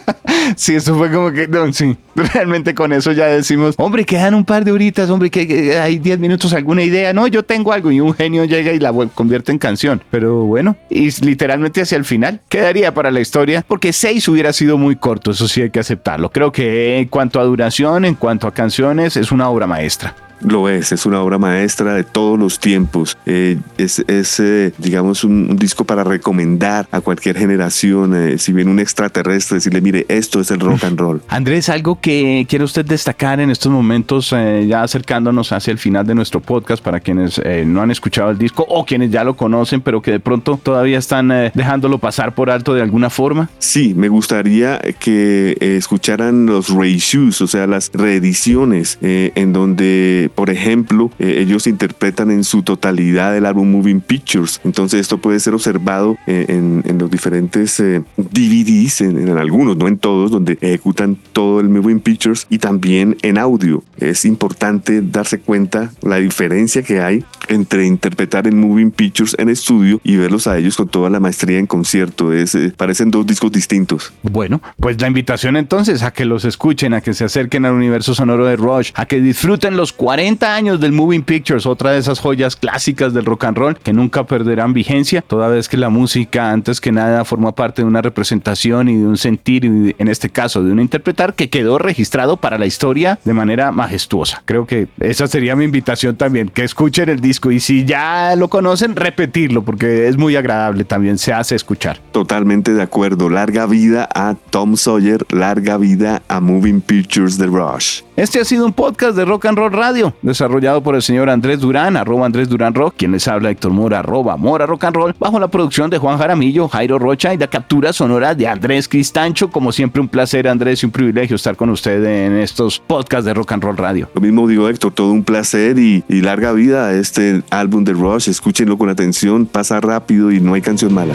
sí, 0.56 0.74
eso 0.74 0.96
fue 0.96 1.10
como 1.10 1.32
que, 1.32 1.48
no, 1.48 1.72
sí, 1.72 1.96
realmente 2.14 2.74
con 2.74 2.92
eso 2.92 3.12
ya 3.12 3.26
decimos, 3.26 3.74
hombre, 3.78 4.04
quedan 4.04 4.34
un 4.34 4.44
par 4.44 4.64
de 4.64 4.72
horitas, 4.72 5.10
hombre, 5.10 5.30
que, 5.30 5.78
hay 5.78 5.98
diez 5.98 6.18
minutos, 6.18 6.52
alguna 6.52 6.82
idea. 6.82 7.12
No, 7.12 7.26
yo 7.26 7.44
tengo 7.44 7.72
algo 7.72 7.90
y 7.90 8.00
un 8.00 8.14
genio 8.14 8.44
llega 8.44 8.72
y 8.72 8.78
la 8.78 8.92
convierte 9.14 9.52
en 9.52 9.58
canción. 9.58 10.02
Pero 10.10 10.44
bueno, 10.44 10.76
y 10.88 11.10
literalmente 11.24 11.82
hacia 11.82 11.96
el 11.96 12.04
final 12.04 12.40
quedaría 12.48 12.94
para 12.94 13.09
la 13.10 13.20
historia, 13.20 13.64
porque 13.66 13.92
seis 13.92 14.26
hubiera 14.28 14.52
sido 14.52 14.78
muy 14.78 14.96
corto, 14.96 15.30
eso 15.30 15.48
sí 15.48 15.62
hay 15.62 15.70
que 15.70 15.80
aceptarlo. 15.80 16.30
Creo 16.30 16.52
que 16.52 16.98
en 16.98 17.08
cuanto 17.08 17.40
a 17.40 17.44
duración, 17.44 18.04
en 18.04 18.14
cuanto 18.14 18.46
a 18.46 18.54
canciones, 18.54 19.16
es 19.16 19.32
una 19.32 19.48
obra 19.48 19.66
maestra. 19.66 20.14
Lo 20.40 20.68
es, 20.68 20.92
es 20.92 21.06
una 21.06 21.20
obra 21.20 21.38
maestra 21.38 21.94
de 21.94 22.04
todos 22.04 22.38
los 22.38 22.58
tiempos. 22.58 23.18
Eh, 23.26 23.58
es, 23.76 24.02
es 24.06 24.40
eh, 24.40 24.72
digamos, 24.78 25.24
un, 25.24 25.48
un, 25.50 25.56
disco 25.56 25.84
para 25.84 26.04
recomendar 26.04 26.88
a 26.90 27.00
cualquier 27.00 27.36
generación. 27.36 28.14
Eh, 28.14 28.38
si 28.38 28.52
viene 28.52 28.70
un 28.70 28.80
extraterrestre, 28.80 29.56
decirle, 29.56 29.80
mire, 29.80 30.06
esto 30.08 30.40
es 30.40 30.50
el 30.50 30.60
rock 30.60 30.84
and 30.84 30.98
roll. 30.98 31.22
Andrés, 31.28 31.68
algo 31.68 32.00
que 32.00 32.46
quiere 32.48 32.64
usted 32.64 32.84
destacar 32.84 33.40
en 33.40 33.50
estos 33.50 33.70
momentos, 33.70 34.30
ya 34.30 34.82
acercándonos 34.82 35.52
hacia 35.52 35.72
el 35.72 35.78
final 35.78 36.06
de 36.06 36.14
nuestro 36.14 36.40
podcast, 36.40 36.82
para 36.82 37.00
quienes 37.00 37.40
no 37.66 37.82
han 37.82 37.90
escuchado 37.90 38.30
el 38.30 38.38
disco 38.38 38.64
o 38.68 38.84
quienes 38.84 39.10
ya 39.10 39.24
lo 39.24 39.36
conocen, 39.36 39.80
pero 39.80 40.00
que 40.00 40.12
de 40.12 40.20
pronto 40.20 40.58
todavía 40.62 40.98
están 40.98 41.28
dejándolo 41.54 41.98
pasar 41.98 42.34
por 42.34 42.50
alto 42.50 42.74
de 42.74 42.82
alguna 42.82 43.10
forma. 43.10 43.48
Sí, 43.58 43.94
me 43.94 44.08
gustaría 44.08 44.78
que 44.98 45.56
escucharan 45.60 46.46
los 46.46 46.70
reissues, 46.70 47.40
o 47.40 47.46
sea, 47.46 47.66
las 47.66 47.90
reediciones, 47.92 48.98
en 49.00 49.52
donde 49.52 50.29
por 50.34 50.50
ejemplo, 50.50 51.10
eh, 51.18 51.36
ellos 51.38 51.66
interpretan 51.66 52.30
en 52.30 52.44
su 52.44 52.62
totalidad 52.62 53.36
el 53.36 53.46
álbum 53.46 53.70
Moving 53.70 54.00
Pictures. 54.00 54.60
Entonces 54.64 55.00
esto 55.00 55.18
puede 55.18 55.40
ser 55.40 55.54
observado 55.54 56.16
eh, 56.26 56.46
en, 56.48 56.82
en, 56.86 56.98
los 56.98 57.10
diferentes 57.10 57.80
eh, 57.80 58.02
DVDs, 58.16 59.00
en, 59.00 59.28
en, 59.28 59.36
algunos, 59.36 59.76
no 59.76 59.88
en 59.88 59.98
todos, 59.98 60.30
donde 60.30 60.58
ejecutan 60.60 61.16
todo 61.32 61.60
el 61.60 61.68
Moving 61.68 62.00
Pictures 62.00 62.46
y 62.50 62.58
también 62.58 63.16
en 63.22 63.38
audio. 63.38 63.82
Es 63.98 64.24
importante 64.24 65.02
darse 65.02 65.40
cuenta 65.40 65.90
la 66.02 66.16
diferencia 66.16 66.82
que 66.82 67.00
hay 67.00 67.24
entre 67.48 67.86
interpretar 67.86 68.46
en 68.46 68.60
Moving 68.60 68.92
Pictures 68.92 69.34
en 69.38 69.48
estudio 69.48 70.00
y 70.04 70.16
verlos 70.16 70.46
a 70.46 70.56
ellos 70.58 70.76
con 70.76 70.88
toda 70.88 71.10
la 71.10 71.20
maestría 71.20 71.58
en 71.58 71.66
concierto. 71.66 72.32
Es, 72.32 72.56
parecen 72.76 73.10
dos 73.10 73.26
discos 73.26 73.50
distintos. 73.52 74.12
Bueno, 74.22 74.60
pues 74.78 75.00
la 75.00 75.08
invitación 75.08 75.56
entonces 75.56 76.02
a 76.02 76.12
que 76.12 76.24
los 76.24 76.44
escuchen, 76.44 76.94
a 76.94 77.00
que 77.00 77.14
se 77.14 77.24
acerquen 77.24 77.64
al 77.64 77.72
universo 77.72 78.14
sonoro 78.14 78.46
de 78.46 78.56
Rush, 78.56 78.92
a 78.94 79.06
que 79.06 79.20
disfruten 79.20 79.76
los 79.76 79.92
40 79.92 80.19
40 80.20 80.54
años 80.54 80.80
del 80.80 80.92
Moving 80.92 81.22
Pictures, 81.22 81.64
otra 81.64 81.92
de 81.92 81.98
esas 81.98 82.20
joyas 82.20 82.54
clásicas 82.54 83.14
del 83.14 83.24
rock 83.24 83.44
and 83.44 83.56
roll 83.56 83.78
que 83.78 83.94
nunca 83.94 84.24
perderán 84.24 84.74
vigencia, 84.74 85.22
toda 85.22 85.48
vez 85.48 85.66
que 85.66 85.78
la 85.78 85.88
música 85.88 86.50
antes 86.50 86.78
que 86.78 86.92
nada 86.92 87.24
forma 87.24 87.52
parte 87.52 87.80
de 87.80 87.88
una 87.88 88.02
representación 88.02 88.90
y 88.90 88.98
de 88.98 89.06
un 89.06 89.16
sentir, 89.16 89.64
y 89.64 89.96
en 89.98 90.08
este 90.08 90.28
caso 90.28 90.62
de 90.62 90.72
un 90.72 90.78
interpretar 90.78 91.32
que 91.32 91.48
quedó 91.48 91.78
registrado 91.78 92.36
para 92.36 92.58
la 92.58 92.66
historia 92.66 93.18
de 93.24 93.32
manera 93.32 93.72
majestuosa. 93.72 94.42
Creo 94.44 94.66
que 94.66 94.88
esa 95.00 95.26
sería 95.26 95.56
mi 95.56 95.64
invitación 95.64 96.16
también, 96.16 96.50
que 96.50 96.64
escuchen 96.64 97.08
el 97.08 97.20
disco 97.20 97.50
y 97.50 97.58
si 97.58 97.86
ya 97.86 98.36
lo 98.36 98.48
conocen, 98.48 98.96
repetirlo 98.96 99.62
porque 99.62 100.06
es 100.06 100.18
muy 100.18 100.36
agradable 100.36 100.84
también, 100.84 101.16
se 101.16 101.32
hace 101.32 101.54
escuchar. 101.54 101.98
Totalmente 102.12 102.74
de 102.74 102.82
acuerdo, 102.82 103.30
larga 103.30 103.64
vida 103.64 104.06
a 104.14 104.34
Tom 104.50 104.76
Sawyer, 104.76 105.24
larga 105.30 105.78
vida 105.78 106.20
a 106.28 106.40
Moving 106.40 106.82
Pictures 106.82 107.38
de 107.38 107.46
Rush. 107.46 108.02
Este 108.20 108.38
ha 108.38 108.44
sido 108.44 108.66
un 108.66 108.74
podcast 108.74 109.16
de 109.16 109.24
Rock 109.24 109.46
and 109.46 109.56
Roll 109.56 109.72
Radio, 109.72 110.09
desarrollado 110.22 110.82
por 110.82 110.94
el 110.94 111.02
señor 111.02 111.30
Andrés 111.30 111.60
Durán, 111.60 111.96
arroba 111.96 112.26
Andrés 112.26 112.48
Durán 112.48 112.74
Rock, 112.74 112.94
quien 112.96 113.12
les 113.12 113.26
habla 113.28 113.50
Héctor 113.50 113.72
Mora, 113.72 114.00
arroba 114.00 114.36
Mora 114.36 114.66
Rock 114.66 114.84
and 114.84 114.96
Roll, 114.96 115.14
bajo 115.18 115.38
la 115.38 115.48
producción 115.48 115.90
de 115.90 115.98
Juan 115.98 116.18
Jaramillo, 116.18 116.68
Jairo 116.68 116.98
Rocha 116.98 117.34
y 117.34 117.38
la 117.38 117.46
captura 117.46 117.92
sonora 117.92 118.34
de 118.34 118.46
Andrés 118.46 118.88
Cristancho. 118.88 119.50
Como 119.50 119.72
siempre, 119.72 120.00
un 120.00 120.08
placer, 120.08 120.48
Andrés, 120.48 120.82
y 120.82 120.86
un 120.86 120.92
privilegio 120.92 121.36
estar 121.36 121.56
con 121.56 121.70
usted 121.70 122.04
en 122.04 122.36
estos 122.38 122.78
podcasts 122.78 123.24
de 123.24 123.34
Rock 123.34 123.52
and 123.52 123.62
Roll 123.62 123.76
Radio. 123.76 124.08
Lo 124.14 124.20
mismo 124.20 124.46
digo, 124.46 124.68
Héctor, 124.68 124.92
todo 124.92 125.12
un 125.12 125.24
placer 125.24 125.78
y, 125.78 126.04
y 126.08 126.20
larga 126.20 126.52
vida 126.52 126.86
a 126.86 126.94
este 126.94 127.42
álbum 127.50 127.84
de 127.84 127.92
Rush. 127.92 128.28
Escúchenlo 128.28 128.78
con 128.78 128.88
atención, 128.88 129.46
pasa 129.46 129.80
rápido 129.80 130.30
y 130.30 130.40
no 130.40 130.54
hay 130.54 130.60
canción 130.60 130.92
mala. 130.92 131.14